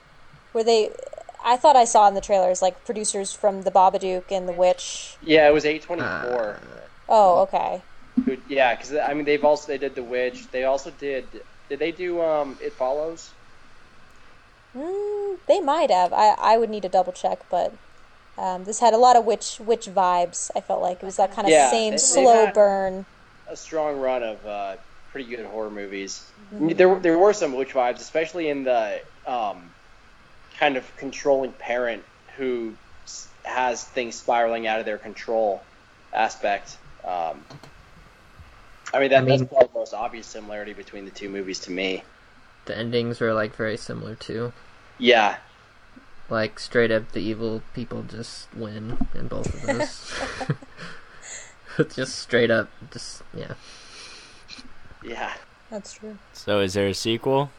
were 0.53 0.65
they? 0.65 0.91
I 1.45 1.57
thought 1.57 1.77
I 1.77 1.85
saw 1.85 2.07
in 2.09 2.15
the 2.15 2.21
trailers 2.21 2.63
like 2.63 2.85
producers 2.85 3.33
from 3.33 3.63
The 3.63 3.71
Babadook 3.71 4.31
and 4.31 4.49
The 4.49 4.53
Witch. 4.53 5.17
Yeah, 5.21 5.49
it 5.49 5.53
was 5.53 5.65
A 5.65 5.79
twenty 5.79 6.03
four. 6.03 6.61
Oh, 7.09 7.41
okay. 7.43 7.83
Yeah, 8.47 8.75
because 8.75 8.95
I 8.95 9.15
mean 9.15 9.25
they've 9.25 9.45
also 9.45 9.67
they 9.69 9.79
did 9.79 9.95
The 9.95 10.05
Witch. 10.05 10.51
They 10.53 10.65
also 10.65 10.91
did. 10.91 11.25
Did 11.69 11.79
they 11.79 11.93
do 11.93 12.21
um 12.21 12.59
It 12.61 12.75
Follows? 12.75 13.33
Mm, 14.77 15.37
they 15.49 15.61
might 15.61 15.91
have. 15.91 16.13
I 16.13 16.35
I 16.39 16.59
would 16.59 16.71
need 16.71 16.83
to 16.83 16.89
double 16.89 17.13
check, 17.13 17.39
but. 17.51 17.73
Um, 18.39 18.65
this 18.65 18.81
had 18.81 18.95
a 18.95 18.97
lot 18.97 19.15
of 19.15 19.27
witch 19.27 19.59
witch 19.61 19.85
vibes. 19.89 20.51
I 20.57 20.63
felt 20.63 20.81
like 20.81 21.03
it 21.03 21.05
was 21.05 21.17
that 21.17 21.33
kind 21.35 21.47
of 21.47 21.51
Yeah, 21.53 21.71
same 21.71 21.91
they- 21.93 21.97
slow 21.99 22.47
had- 22.47 22.55
burn. 22.55 23.05
A 23.49 23.57
strong 23.57 23.99
run 23.99 24.23
of 24.23 24.47
uh, 24.47 24.77
pretty 25.11 25.29
good 25.29 25.45
horror 25.45 25.71
movies. 25.71 26.27
There 26.53 26.99
there 26.99 27.19
were 27.19 27.33
some 27.33 27.55
witch 27.55 27.75
vibes, 27.75 27.97
especially 28.01 28.49
in 28.49 28.65
the 28.65 29.01
um, 29.27 29.71
kind 30.59 30.77
of 30.77 30.97
controlling 30.97 31.53
parent 31.53 32.03
who 32.37 32.73
has 33.45 33.85
things 33.85 34.15
spiraling 34.15 34.67
out 34.67 34.79
of 34.79 34.87
their 34.87 34.99
control 34.99 35.63
aspect. 36.15 36.77
Um, 37.05 37.41
I 38.95 39.01
mean, 39.01 39.11
that, 39.11 39.19
I 39.19 39.21
mean- 39.21 39.39
that's 39.39 39.43
probably 39.51 39.69
the 39.73 39.79
most 39.79 39.95
obvious 39.95 40.27
similarity 40.27 40.73
between 40.73 41.05
the 41.05 41.11
two 41.11 41.29
movies 41.29 41.61
to 41.61 41.71
me. 41.71 42.05
The 42.67 42.77
endings 42.79 43.21
were 43.21 43.33
like 43.35 43.57
very 43.57 43.77
similar 43.77 44.15
too. 44.15 44.53
Yeah, 44.99 45.37
Like 46.31 46.61
straight 46.61 46.93
up, 46.93 47.11
the 47.13 47.19
evil 47.21 47.61
people 47.75 48.05
just 48.05 48.47
win 48.55 49.09
in 49.15 49.27
both 49.27 49.53
of 49.53 49.63
those. 49.63 50.13
just 51.95 52.19
straight 52.19 52.51
up, 52.51 52.69
just 52.93 53.23
yeah. 53.35 53.55
yeah. 55.05 55.33
That's 55.71 55.95
true. 55.95 56.19
So 56.33 56.61
is 56.61 56.75
there 56.75 56.89
a 56.89 56.95
sequel? 56.95 57.51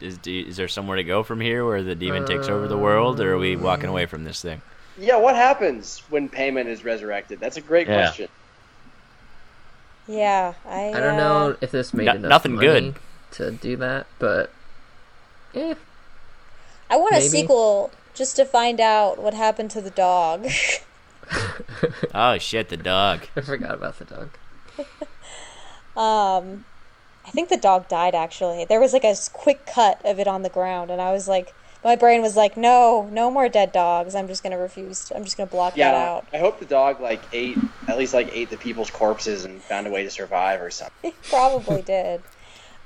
Is 0.00 0.16
do 0.18 0.44
is 0.48 0.56
there 0.56 0.68
somewhere 0.68 0.96
to 0.96 1.04
go 1.04 1.22
from 1.22 1.40
here 1.40 1.64
where 1.64 1.82
the 1.82 1.94
demon 1.94 2.24
takes 2.24 2.48
over 2.48 2.66
the 2.66 2.78
world, 2.78 3.20
or 3.20 3.34
are 3.34 3.38
we 3.38 3.56
walking 3.56 3.88
away 3.88 4.06
from 4.06 4.24
this 4.24 4.40
thing? 4.42 4.62
Yeah, 4.98 5.16
what 5.16 5.36
happens 5.36 6.02
when 6.10 6.28
Paimon 6.28 6.66
is 6.66 6.84
resurrected? 6.84 7.38
That's 7.40 7.56
a 7.56 7.60
great 7.60 7.86
Yeah. 7.86 8.02
question. 8.06 8.28
Yeah, 10.08 10.54
I. 10.66 10.88
I 10.88 11.00
don't 11.00 11.14
uh, 11.14 11.16
know 11.50 11.56
if 11.60 11.70
this 11.70 11.94
made 11.94 12.06
No- 12.06 12.14
enough 12.14 12.28
nothing 12.28 12.54
money 12.56 12.66
good. 12.66 12.94
to 13.32 13.50
do 13.52 13.76
that, 13.76 14.06
but 14.18 14.50
eh, 15.54 15.74
I 16.90 16.96
want 16.96 17.14
a 17.14 17.20
sequel 17.20 17.92
just 18.14 18.34
to 18.36 18.44
find 18.44 18.80
out 18.80 19.18
what 19.18 19.34
happened 19.34 19.70
to 19.72 19.80
the 19.80 19.90
dog. 19.90 20.46
Oh 22.14 22.38
shit, 22.38 22.68
the 22.68 22.76
dog. 22.76 23.20
I 23.36 23.40
forgot 23.40 23.74
about 23.74 23.98
the 23.98 24.04
dog. 24.04 24.30
Um, 25.96 26.64
I 27.26 27.30
think 27.30 27.48
the 27.48 27.56
dog 27.56 27.88
died 27.88 28.14
actually. 28.14 28.64
There 28.64 28.80
was 28.80 28.92
like 28.92 29.04
a 29.04 29.14
quick 29.32 29.66
cut 29.66 30.00
of 30.06 30.18
it 30.20 30.28
on 30.28 30.42
the 30.42 30.48
ground, 30.48 30.90
and 30.90 31.00
I 31.00 31.12
was 31.12 31.26
like, 31.28 31.52
my 31.84 31.96
brain 31.96 32.22
was 32.22 32.36
like, 32.36 32.56
no, 32.56 33.08
no 33.12 33.30
more 33.30 33.48
dead 33.48 33.72
dogs. 33.72 34.14
I'm 34.14 34.28
just 34.28 34.42
gonna 34.42 34.56
refuse. 34.56 35.06
To, 35.06 35.16
I'm 35.16 35.24
just 35.24 35.36
gonna 35.36 35.50
block 35.50 35.76
Yeah, 35.76 35.90
that 35.90 36.08
out. 36.08 36.26
I 36.32 36.38
hope 36.38 36.58
the 36.60 36.64
dog 36.64 37.00
like 37.00 37.20
ate 37.32 37.58
at 37.88 37.98
least 37.98 38.14
like 38.14 38.34
ate 38.34 38.50
the 38.50 38.56
people's 38.56 38.88
corpses 38.90 39.44
and 39.44 39.60
found 39.60 39.86
a 39.88 39.90
way 39.90 40.04
to 40.04 40.10
survive 40.10 40.62
or 40.62 40.70
something. 40.70 41.12
Probably 41.28 41.82
did. 41.82 42.22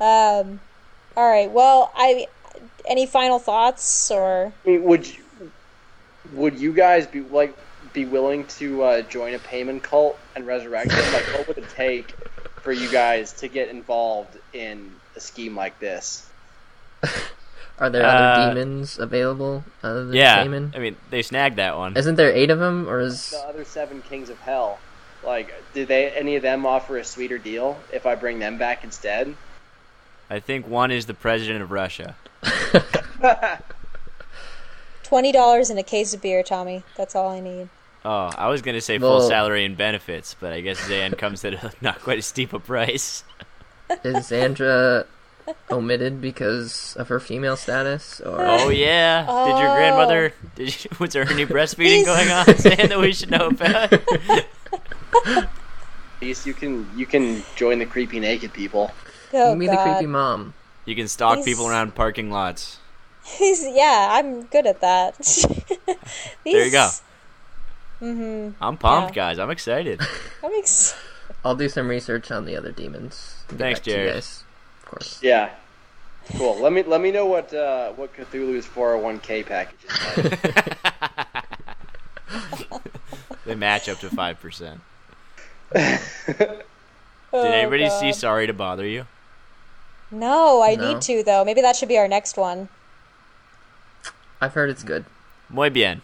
Um, 0.01 0.61
all 1.17 1.29
right. 1.29 1.51
Well, 1.51 1.93
I. 1.95 2.27
Any 2.87 3.07
final 3.07 3.39
thoughts 3.39 4.11
or? 4.11 4.53
I 4.65 4.69
mean, 4.69 4.83
would 4.85 5.07
you, 5.07 5.23
would 6.33 6.59
you 6.59 6.73
guys 6.73 7.07
be 7.07 7.21
like 7.21 7.57
be 7.95 8.05
willing 8.05 8.45
to 8.47 8.83
uh, 8.83 9.03
join 9.03 9.33
a 9.35 9.39
Paimon 9.39 9.83
cult 9.83 10.19
and 10.37 10.47
resurrect 10.47 10.91
it? 10.93 11.13
Like, 11.15 11.25
what 11.39 11.49
would 11.49 11.59
it 11.59 11.71
take 11.71 12.13
for 12.61 12.73
you 12.73 12.91
guys 12.91 13.33
to 13.35 13.49
get 13.49 13.69
involved 13.71 14.37
in 14.53 14.93
a 15.17 15.21
scheme 15.21 15.57
like 15.57 15.79
this? 15.81 16.29
Are 17.79 17.91
there 17.91 18.05
Uh, 18.05 18.09
other 18.09 18.55
demons 18.55 18.99
available 18.99 19.65
other 19.83 20.05
than 20.07 20.15
Yeah, 20.15 20.43
Damon? 20.43 20.73
I 20.77 20.79
mean 20.79 20.97
they 21.11 21.23
snagged 21.23 21.57
that 21.57 21.77
one. 21.77 21.97
Isn't 21.97 22.15
there 22.17 22.31
eight 22.33 22.51
of 22.51 22.59
them, 22.61 22.89
or 22.89 23.01
is 23.01 23.31
The 23.31 23.39
other 23.39 23.65
seven 23.65 24.01
kings 24.03 24.29
of 24.31 24.39
hell, 24.41 24.79
like, 25.25 25.53
do 25.73 25.85
they 25.85 26.11
any 26.13 26.37
of 26.37 26.43
them 26.43 26.67
offer 26.67 26.99
a 26.99 27.05
sweeter 27.05 27.39
deal 27.39 27.77
if 27.93 28.07
I 28.07 28.15
bring 28.15 28.39
them 28.39 28.59
back 28.59 28.85
instead? 28.85 29.35
I 30.31 30.39
think 30.41 30.67
one 30.69 30.91
is 30.93 31.07
the 31.07 31.15
president 31.15 31.63
of 31.63 31.71
Russia. 31.73 32.15
Twenty 35.03 35.33
dollars 35.33 35.69
and 35.69 35.79
a 35.79 35.83
case 35.83 36.15
of 36.15 36.23
beer, 36.23 36.43
Tommy. 36.43 36.85
That's 36.97 37.15
all 37.17 37.29
I 37.29 37.41
need. 37.41 37.69
Oh, 38.05 38.31
I 38.37 38.49
was 38.49 38.61
gonna 38.63 38.81
say 38.83 38.99
full 38.99 39.19
Well- 39.19 39.29
salary 39.29 39.65
and 39.65 39.77
benefits, 39.77 40.37
but 40.39 40.53
I 40.53 40.61
guess 40.61 40.79
Zan 40.87 41.13
comes 41.13 41.45
at 41.45 41.55
a, 41.55 41.73
not 41.81 42.01
quite 42.01 42.19
as 42.19 42.27
steep 42.27 42.53
a 42.53 42.59
price. 42.59 43.25
is 44.05 44.27
Sandra 44.27 45.07
omitted 45.71 46.21
because 46.21 46.97
of 46.99 47.09
her 47.09 47.21
female 47.21 47.57
status? 47.57 48.21
Or 48.21 48.41
Oh 48.45 48.69
yeah, 48.69 49.23
did 49.23 49.59
your 49.59 49.71
Oh. 49.71 49.75
grandmother? 49.75 50.33
Did 50.55 50.85
you, 50.85 50.91
was 50.99 51.13
there 51.15 51.27
any 51.29 51.47
breastfeeding 51.47 52.05
going 52.05 52.31
on, 52.31 52.45
Zan, 52.59 52.89
that 52.91 52.99
we 53.01 53.13
should 53.13 53.31
know 53.31 53.49
about? 53.49 53.93
At 53.93 55.49
least 56.21 56.47
you 56.47 56.55
can 56.55 56.87
you 56.97 57.07
can 57.07 57.43
join 57.57 57.79
the 57.79 57.87
creepy 57.87 58.21
naked 58.21 58.53
people. 58.53 58.91
Oh 59.33 59.51
you 59.53 59.57
mean 59.57 59.71
the 59.71 59.77
creepy 59.77 60.07
mom? 60.07 60.55
You 60.85 60.95
can 60.95 61.09
stalk 61.09 61.37
He's- 61.37 61.47
people 61.47 61.69
around 61.69 61.95
parking 61.95 62.31
lots. 62.31 62.79
He's, 63.27 63.65
yeah, 63.67 64.09
I'm 64.13 64.43
good 64.45 64.67
at 64.67 64.83
that. 64.83 65.17
There 66.45 66.67
you 66.67 66.71
go. 66.71 66.91
Mm-hmm. 68.05 68.63
I'm 68.63 68.77
pumped, 68.77 69.17
Yeah. 69.17 69.23
guys. 69.31 69.39
I'm 69.39 69.51
excited. 69.51 70.01
That 70.43 70.51
makes. 70.51 70.95
I'll 71.45 71.55
do 71.57 71.69
some 71.71 71.89
research 71.89 72.31
on 72.31 72.45
the 72.45 72.55
other 72.57 72.71
demons. 72.71 73.37
Thanks, 73.49 73.81
back 73.81 73.85
to 73.85 73.91
you 73.91 73.97
Jared. 73.97 74.15
guys, 74.15 74.45
Of 74.83 74.89
course. 74.91 75.19
Yeah. 75.23 75.51
Cool. 76.37 76.59
Let 76.59 76.73
me 76.73 76.83
let 76.83 77.01
me 77.01 77.11
know 77.11 77.27
what 77.27 77.53
uh, 77.55 77.93
what 77.93 78.15
Cthulhu's 78.15 78.67
401k 78.67 79.45
package 79.47 79.79
is 79.85 80.25
like. 80.25 80.79
they 83.47 83.55
match 83.55 83.89
up 83.89 83.99
to 84.01 84.09
five 84.11 84.41
percent. 84.41 84.81
Oh, 85.75 87.43
Did 87.43 87.53
anybody 87.55 87.85
God. 87.89 88.01
see 88.01 88.13
Sorry 88.13 88.47
to 88.47 88.53
Bother 88.53 88.87
You? 88.87 89.07
No, 90.11 90.63
I 90.63 90.77
No. 90.77 90.93
need 90.95 91.03
to 91.03 91.23
though. 91.25 91.45
Maybe 91.45 91.61
that 91.61 91.77
should 91.77 91.89
be 91.89 91.99
our 91.99 92.09
next 92.09 92.37
one. 92.37 92.69
I've 94.41 94.55
heard 94.55 94.71
it's 94.71 94.83
good. 94.83 95.05
Muy 95.51 95.69
bien. 95.71 96.03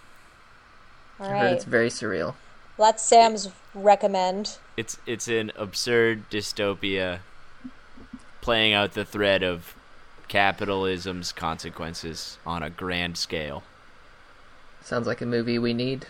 All 1.20 1.26
I've 1.26 1.32
heard 1.32 1.44
right, 1.44 1.52
it's 1.52 1.64
very 1.64 1.88
surreal. 1.90 2.34
that's 2.78 3.04
Sam's 3.04 3.48
recommend. 3.74 4.58
It's 4.76 4.98
it's 5.06 5.28
an 5.28 5.52
absurd 5.56 6.28
dystopia 6.30 7.20
playing 8.40 8.72
out 8.72 8.94
the 8.94 9.04
thread 9.04 9.42
of 9.42 9.74
capitalism's 10.28 11.32
consequences 11.32 12.38
on 12.46 12.62
a 12.62 12.70
grand 12.70 13.18
scale. 13.18 13.62
Sounds 14.82 15.06
like 15.06 15.20
a 15.20 15.26
movie 15.26 15.58
we 15.58 15.74
need. 15.74 16.06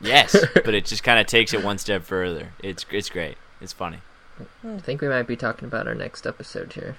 Yes, 0.00 0.36
but 0.54 0.74
it 0.74 0.84
just 0.84 1.04
kind 1.04 1.20
of 1.20 1.26
takes 1.26 1.54
it 1.54 1.62
one 1.62 1.78
step 1.78 2.02
further. 2.02 2.50
It's 2.62 2.84
it's 2.90 3.08
great. 3.08 3.36
It's 3.60 3.72
funny. 3.72 3.98
I 4.64 4.78
think 4.78 5.00
we 5.00 5.08
might 5.08 5.26
be 5.26 5.36
talking 5.36 5.66
about 5.66 5.86
our 5.86 5.94
next 5.94 6.26
episode 6.26 6.72
here. 6.74 6.96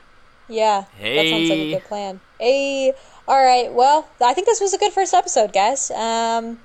Yeah, 0.48 0.86
that 1.00 1.28
sounds 1.28 1.50
like 1.50 1.60
a 1.60 1.72
good 1.74 1.84
plan. 1.84 2.20
Hey, 2.40 2.94
all 3.28 3.44
right. 3.44 3.72
Well, 3.72 4.08
I 4.22 4.34
think 4.34 4.48
this 4.48 4.62
was 4.62 4.74
a 4.74 4.78
good 4.78 4.94
first 4.94 5.14
episode, 5.14 5.52
guys. 5.54 5.92
Um, 5.92 6.60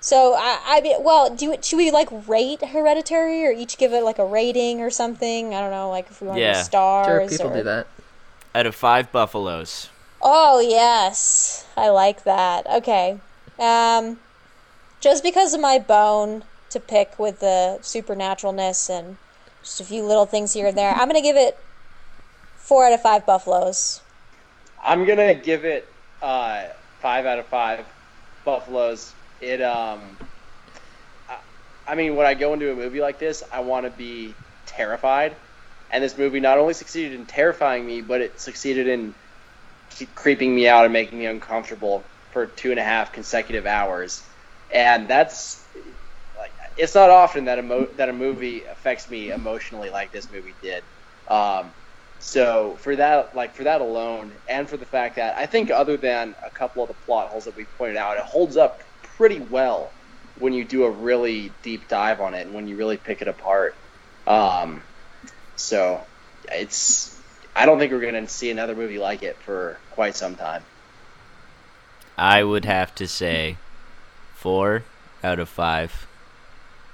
so 0.00 0.34
I, 0.34 0.60
I 0.66 0.80
mean, 0.80 0.96
well, 1.00 1.34
do 1.34 1.46
you, 1.46 1.56
should 1.62 1.76
we 1.76 1.90
like 1.90 2.08
rate 2.28 2.62
Hereditary 2.62 3.44
or 3.46 3.50
each 3.50 3.78
give 3.78 3.92
it 3.92 4.04
like 4.04 4.18
a 4.18 4.24
rating 4.24 4.80
or 4.80 4.90
something? 4.90 5.54
I 5.54 5.60
don't 5.60 5.70
know, 5.70 5.90
like 5.90 6.10
if 6.10 6.20
we 6.20 6.28
want 6.28 6.38
to 6.38 6.42
Yeah. 6.42 6.54
do 6.54 6.64
stars. 6.64 7.06
Sure, 7.06 7.28
people 7.28 7.52
or... 7.52 7.56
do 7.56 7.62
that. 7.64 7.86
Out 8.54 8.66
of 8.66 8.74
five 8.74 9.12
buffaloes, 9.12 9.90
Oh 10.20 10.58
yes, 10.60 11.66
I 11.76 11.90
like 11.90 12.24
that. 12.24 12.66
Okay, 12.66 13.20
um, 13.58 14.18
just 15.00 15.22
because 15.22 15.54
of 15.54 15.60
my 15.60 15.78
bone 15.78 16.42
to 16.70 16.80
pick 16.80 17.18
with 17.18 17.40
the 17.40 17.78
supernaturalness 17.82 18.90
and 18.90 19.16
just 19.62 19.80
a 19.80 19.84
few 19.84 20.04
little 20.04 20.26
things 20.26 20.54
here 20.54 20.66
and 20.66 20.76
there, 20.76 20.92
I'm 20.92 21.08
gonna 21.08 21.22
give 21.22 21.36
it 21.36 21.56
four 22.56 22.84
out 22.84 22.92
of 22.92 23.00
five 23.00 23.24
buffaloes. 23.26 24.00
I'm 24.82 25.04
gonna 25.04 25.34
give 25.34 25.64
it 25.64 25.86
uh, 26.20 26.64
five 27.00 27.24
out 27.24 27.38
of 27.38 27.46
five 27.46 27.84
buffaloes. 28.44 29.14
It 29.40 29.62
um, 29.62 30.18
I, 31.28 31.38
I 31.86 31.94
mean, 31.94 32.16
when 32.16 32.26
I 32.26 32.34
go 32.34 32.52
into 32.52 32.70
a 32.72 32.76
movie 32.76 33.00
like 33.00 33.18
this, 33.18 33.42
I 33.52 33.60
want 33.60 33.86
to 33.86 33.90
be 33.90 34.38
terrified, 34.66 35.36
and 35.90 36.02
this 36.02 36.18
movie 36.18 36.40
not 36.40 36.58
only 36.58 36.74
succeeded 36.74 37.18
in 37.18 37.26
terrifying 37.26 37.86
me, 37.86 38.00
but 38.02 38.20
it 38.20 38.40
succeeded 38.40 38.88
in 38.88 39.14
creeping 40.14 40.54
me 40.54 40.68
out 40.68 40.84
and 40.84 40.92
making 40.92 41.18
me 41.18 41.26
uncomfortable 41.26 42.10
for 42.30 42.46
two 42.46 42.70
and 42.70 42.80
a 42.80 42.84
half 42.84 43.12
consecutive 43.12 43.66
hours, 43.66 44.28
and 44.70 45.08
that's 45.08 45.68
like 46.36 46.52
it's 46.76 46.94
not 46.94 47.10
often 47.10 47.46
that 47.46 47.58
a 47.58 47.88
that 47.96 48.08
a 48.08 48.12
movie 48.12 48.64
affects 48.64 49.08
me 49.08 49.30
emotionally 49.30 49.90
like 49.90 50.12
this 50.12 50.30
movie 50.30 50.56
did. 50.60 50.84
Um, 51.28 51.74
so 52.18 52.76
for 52.80 52.96
that, 52.96 53.34
like 53.34 53.54
for 53.54 53.64
that 53.64 53.80
alone, 53.80 54.34
and 54.48 54.68
for 54.68 54.76
the 54.76 54.86
fact 54.86 55.16
that 55.16 55.36
I 55.36 55.46
think 55.46 55.70
other 55.70 55.96
than 55.96 56.34
a 56.44 56.50
couple 56.50 56.82
of 56.82 56.88
the 56.88 56.94
plot 56.94 57.28
holes 57.28 57.44
that 57.44 57.54
we 57.56 57.66
pointed 57.66 57.96
out, 57.96 58.16
it 58.16 58.24
holds 58.24 58.56
up 58.56 58.82
pretty 59.18 59.40
well 59.40 59.90
when 60.38 60.52
you 60.54 60.64
do 60.64 60.84
a 60.84 60.90
really 60.90 61.52
deep 61.62 61.88
dive 61.88 62.20
on 62.20 62.32
it 62.32 62.46
and 62.46 62.54
when 62.54 62.68
you 62.68 62.76
really 62.76 62.96
pick 62.96 63.20
it 63.20 63.28
apart. 63.28 63.74
Um, 64.26 64.82
so 65.56 66.00
it's 66.50 67.20
I 67.54 67.66
don't 67.66 67.78
think 67.78 67.92
we're 67.92 68.00
going 68.00 68.14
to 68.24 68.28
see 68.32 68.50
another 68.50 68.74
movie 68.76 68.98
like 68.98 69.22
it 69.22 69.36
for 69.36 69.76
quite 69.90 70.14
some 70.16 70.36
time. 70.36 70.62
I 72.16 72.44
would 72.44 72.64
have 72.64 72.94
to 72.94 73.08
say 73.08 73.56
four 74.34 74.84
out 75.24 75.40
of 75.40 75.48
five 75.48 76.06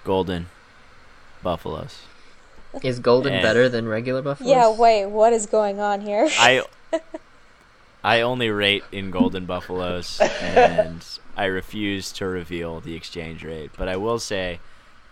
golden 0.02 0.46
buffaloes. 1.42 2.00
Is 2.82 2.98
golden 2.98 3.34
Eh. 3.34 3.42
better 3.42 3.68
than 3.68 3.86
regular 3.86 4.22
buffaloes? 4.22 4.50
Yeah, 4.50 4.70
wait, 4.72 5.06
what 5.06 5.32
is 5.34 5.46
going 5.46 5.78
on 5.80 6.00
here? 6.00 6.28
I 6.38 6.64
I 8.04 8.20
only 8.22 8.50
rate 8.50 8.84
in 8.92 9.10
golden 9.10 9.46
buffaloes, 9.46 10.20
and 10.20 11.04
I 11.36 11.46
refuse 11.46 12.12
to 12.12 12.26
reveal 12.26 12.80
the 12.80 12.94
exchange 12.94 13.44
rate. 13.44 13.70
But 13.76 13.88
I 13.88 13.96
will 13.96 14.18
say, 14.18 14.60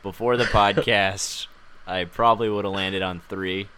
before 0.03 0.37
the 0.37 0.45
podcast, 0.45 1.47
I 1.87 2.05
probably 2.05 2.49
would 2.49 2.65
have 2.65 2.75
landed 2.75 3.03
on 3.03 3.21
three. 3.29 3.69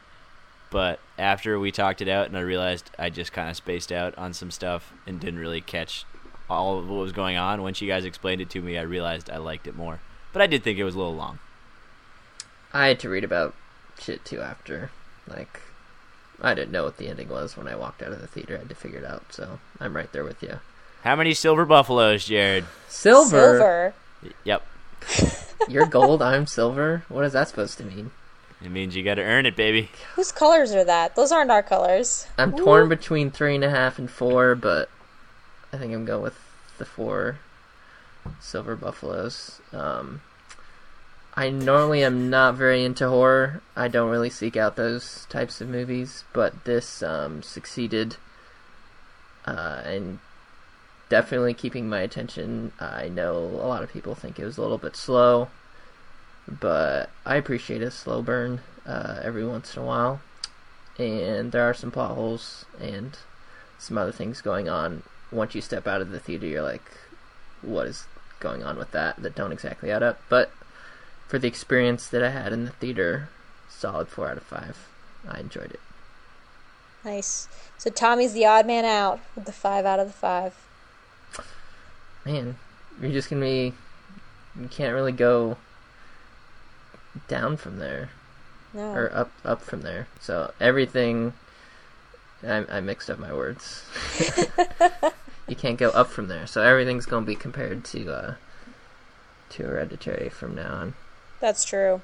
But 0.70 0.98
after 1.18 1.58
we 1.58 1.70
talked 1.70 2.02
it 2.02 2.08
out, 2.08 2.26
and 2.26 2.36
I 2.36 2.40
realized 2.40 2.90
I 2.98 3.10
just 3.10 3.32
kind 3.32 3.48
of 3.48 3.56
spaced 3.56 3.92
out 3.92 4.16
on 4.18 4.32
some 4.32 4.50
stuff 4.50 4.92
and 5.06 5.20
didn't 5.20 5.38
really 5.38 5.60
catch 5.60 6.04
all 6.50 6.78
of 6.78 6.88
what 6.88 6.96
was 6.96 7.12
going 7.12 7.36
on. 7.36 7.62
Once 7.62 7.80
you 7.80 7.88
guys 7.88 8.04
explained 8.04 8.40
it 8.40 8.50
to 8.50 8.60
me, 8.60 8.76
I 8.76 8.82
realized 8.82 9.30
I 9.30 9.38
liked 9.38 9.66
it 9.66 9.76
more. 9.76 10.00
But 10.32 10.42
I 10.42 10.46
did 10.46 10.64
think 10.64 10.78
it 10.78 10.84
was 10.84 10.94
a 10.94 10.98
little 10.98 11.14
long. 11.14 11.38
I 12.72 12.88
had 12.88 12.98
to 13.00 13.08
read 13.08 13.24
about 13.24 13.54
shit 13.98 14.24
too 14.24 14.40
after. 14.40 14.90
Like, 15.28 15.60
I 16.42 16.54
didn't 16.54 16.72
know 16.72 16.84
what 16.84 16.96
the 16.96 17.08
ending 17.08 17.28
was 17.28 17.56
when 17.56 17.68
I 17.68 17.76
walked 17.76 18.02
out 18.02 18.12
of 18.12 18.20
the 18.20 18.26
theater. 18.26 18.56
I 18.56 18.58
had 18.58 18.68
to 18.68 18.74
figure 18.74 18.98
it 18.98 19.04
out, 19.04 19.32
so 19.32 19.60
I'm 19.78 19.96
right 19.96 20.12
there 20.12 20.24
with 20.24 20.42
you. 20.42 20.58
How 21.04 21.16
many 21.16 21.34
silver 21.34 21.66
buffaloes, 21.66 22.24
Jared? 22.24 22.64
Silver. 22.88 23.28
Silver. 23.28 23.94
Yep. 24.44 24.66
You're 25.68 25.84
gold. 25.84 26.22
I'm 26.22 26.46
silver. 26.46 27.04
What 27.10 27.26
is 27.26 27.34
that 27.34 27.46
supposed 27.48 27.76
to 27.76 27.84
mean? 27.84 28.10
It 28.64 28.70
means 28.70 28.96
you 28.96 29.02
got 29.02 29.16
to 29.16 29.22
earn 29.22 29.44
it, 29.44 29.54
baby. 29.54 29.90
Whose 30.14 30.32
colors 30.32 30.72
are 30.72 30.84
that? 30.84 31.14
Those 31.14 31.30
aren't 31.30 31.50
our 31.50 31.62
colors. 31.62 32.26
I'm 32.38 32.56
torn 32.56 32.88
between 32.88 33.30
three 33.30 33.54
and 33.54 33.62
a 33.62 33.68
half 33.68 33.98
and 33.98 34.10
four, 34.10 34.54
but 34.54 34.88
I 35.74 35.76
think 35.76 35.92
I'm 35.92 36.06
going 36.06 36.22
with 36.22 36.40
the 36.78 36.86
four 36.86 37.38
silver 38.40 38.74
buffaloes. 38.74 39.60
Um, 39.74 40.22
I 41.34 41.50
normally 41.50 42.02
am 42.02 42.30
not 42.30 42.54
very 42.54 42.82
into 42.82 43.10
horror. 43.10 43.60
I 43.76 43.88
don't 43.88 44.08
really 44.08 44.30
seek 44.30 44.56
out 44.56 44.76
those 44.76 45.26
types 45.28 45.60
of 45.60 45.68
movies, 45.68 46.24
but 46.32 46.64
this 46.64 47.02
um, 47.02 47.42
succeeded 47.42 48.16
uh, 49.44 49.82
and 49.84 50.20
definitely 51.14 51.54
keeping 51.54 51.88
my 51.88 52.00
attention. 52.00 52.72
I 52.80 53.08
know 53.08 53.36
a 53.36 53.68
lot 53.68 53.84
of 53.84 53.92
people 53.92 54.16
think 54.16 54.40
it 54.40 54.44
was 54.44 54.58
a 54.58 54.62
little 54.62 54.78
bit 54.78 54.96
slow, 54.96 55.46
but 56.48 57.08
I 57.24 57.36
appreciate 57.36 57.82
a 57.82 57.92
slow 57.92 58.20
burn 58.20 58.62
uh, 58.84 59.20
every 59.22 59.46
once 59.46 59.76
in 59.76 59.82
a 59.84 59.86
while 59.86 60.20
and 60.98 61.52
there 61.52 61.62
are 61.62 61.72
some 61.72 61.92
plot 61.92 62.16
holes 62.16 62.64
and 62.80 63.16
some 63.78 63.96
other 63.96 64.10
things 64.10 64.40
going 64.40 64.68
on. 64.68 65.04
Once 65.30 65.54
you 65.54 65.60
step 65.60 65.86
out 65.86 66.00
of 66.00 66.10
the 66.10 66.18
theater, 66.18 66.46
you're 66.46 66.62
like, 66.62 66.82
what 67.62 67.86
is 67.86 68.06
going 68.40 68.64
on 68.64 68.76
with 68.76 68.90
that? 68.90 69.22
That 69.22 69.36
don't 69.36 69.52
exactly 69.52 69.92
add 69.92 70.02
up. 70.02 70.20
But 70.28 70.50
for 71.28 71.38
the 71.38 71.46
experience 71.46 72.08
that 72.08 72.24
I 72.24 72.30
had 72.30 72.52
in 72.52 72.64
the 72.64 72.72
theater, 72.72 73.28
solid 73.68 74.08
4 74.08 74.30
out 74.30 74.36
of 74.36 74.42
5. 74.42 74.88
I 75.28 75.38
enjoyed 75.38 75.70
it. 75.70 75.80
Nice. 77.04 77.48
So 77.78 77.90
Tommy's 77.90 78.32
the 78.32 78.46
odd 78.46 78.66
man 78.66 78.84
out 78.84 79.20
with 79.34 79.44
the 79.44 79.52
five 79.52 79.84
out 79.84 80.00
of 80.00 80.06
the 80.06 80.12
five. 80.12 80.54
Man, 82.24 82.56
you're 83.00 83.12
just 83.12 83.30
going 83.30 83.42
to 83.42 83.46
be. 83.46 83.74
You 84.60 84.68
can't 84.68 84.94
really 84.94 85.12
go 85.12 85.56
down 87.28 87.56
from 87.56 87.78
there. 87.78 88.10
No. 88.74 88.92
or 88.92 89.14
up 89.14 89.30
up 89.44 89.62
from 89.62 89.82
there. 89.82 90.08
So 90.20 90.52
everything 90.60 91.32
I, 92.42 92.64
I 92.68 92.80
mixed 92.80 93.08
up 93.08 93.18
my 93.18 93.32
words. 93.32 93.84
you 95.48 95.56
can't 95.56 95.78
go 95.78 95.90
up 95.90 96.08
from 96.08 96.28
there, 96.28 96.46
so 96.46 96.60
everything's 96.60 97.06
gonna 97.06 97.24
be 97.24 97.36
compared 97.36 97.84
to 97.86 98.12
uh, 98.12 98.34
to 99.50 99.62
Hereditary 99.62 100.28
from 100.28 100.56
now 100.56 100.74
on. 100.74 100.94
That's 101.40 101.64
true. 101.64 102.02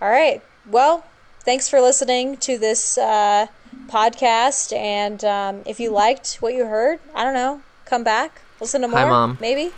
All 0.00 0.10
right. 0.10 0.42
Well, 0.66 1.04
thanks 1.40 1.68
for 1.68 1.80
listening 1.80 2.38
to 2.38 2.58
this 2.58 2.96
uh, 2.96 3.46
podcast. 3.88 4.74
And 4.76 5.24
um, 5.24 5.62
if 5.66 5.78
you 5.78 5.90
liked 5.90 6.36
what 6.40 6.54
you 6.54 6.66
heard, 6.66 7.00
I 7.14 7.24
don't 7.24 7.34
know, 7.34 7.62
come 7.84 8.02
back, 8.02 8.42
listen 8.60 8.82
to 8.82 8.88
more. 8.88 9.00
Hi, 9.00 9.08
Mom. 9.08 9.38
Maybe. 9.40 9.72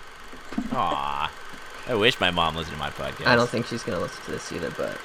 Aw. 0.72 1.32
I 1.88 1.94
wish 1.94 2.20
my 2.20 2.30
mom 2.30 2.54
listened 2.56 2.76
to 2.76 2.78
my 2.78 2.90
podcast. 2.90 3.26
I 3.26 3.34
don't 3.36 3.48
think 3.48 3.66
she's 3.66 3.82
gonna 3.82 4.00
listen 4.00 4.22
to 4.26 4.30
this 4.32 4.52
either, 4.52 4.70
but 4.76 4.98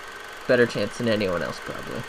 better 0.48 0.66
chance 0.66 0.98
than 0.98 1.08
anyone 1.08 1.42
else 1.42 1.60
probably. 1.64 2.02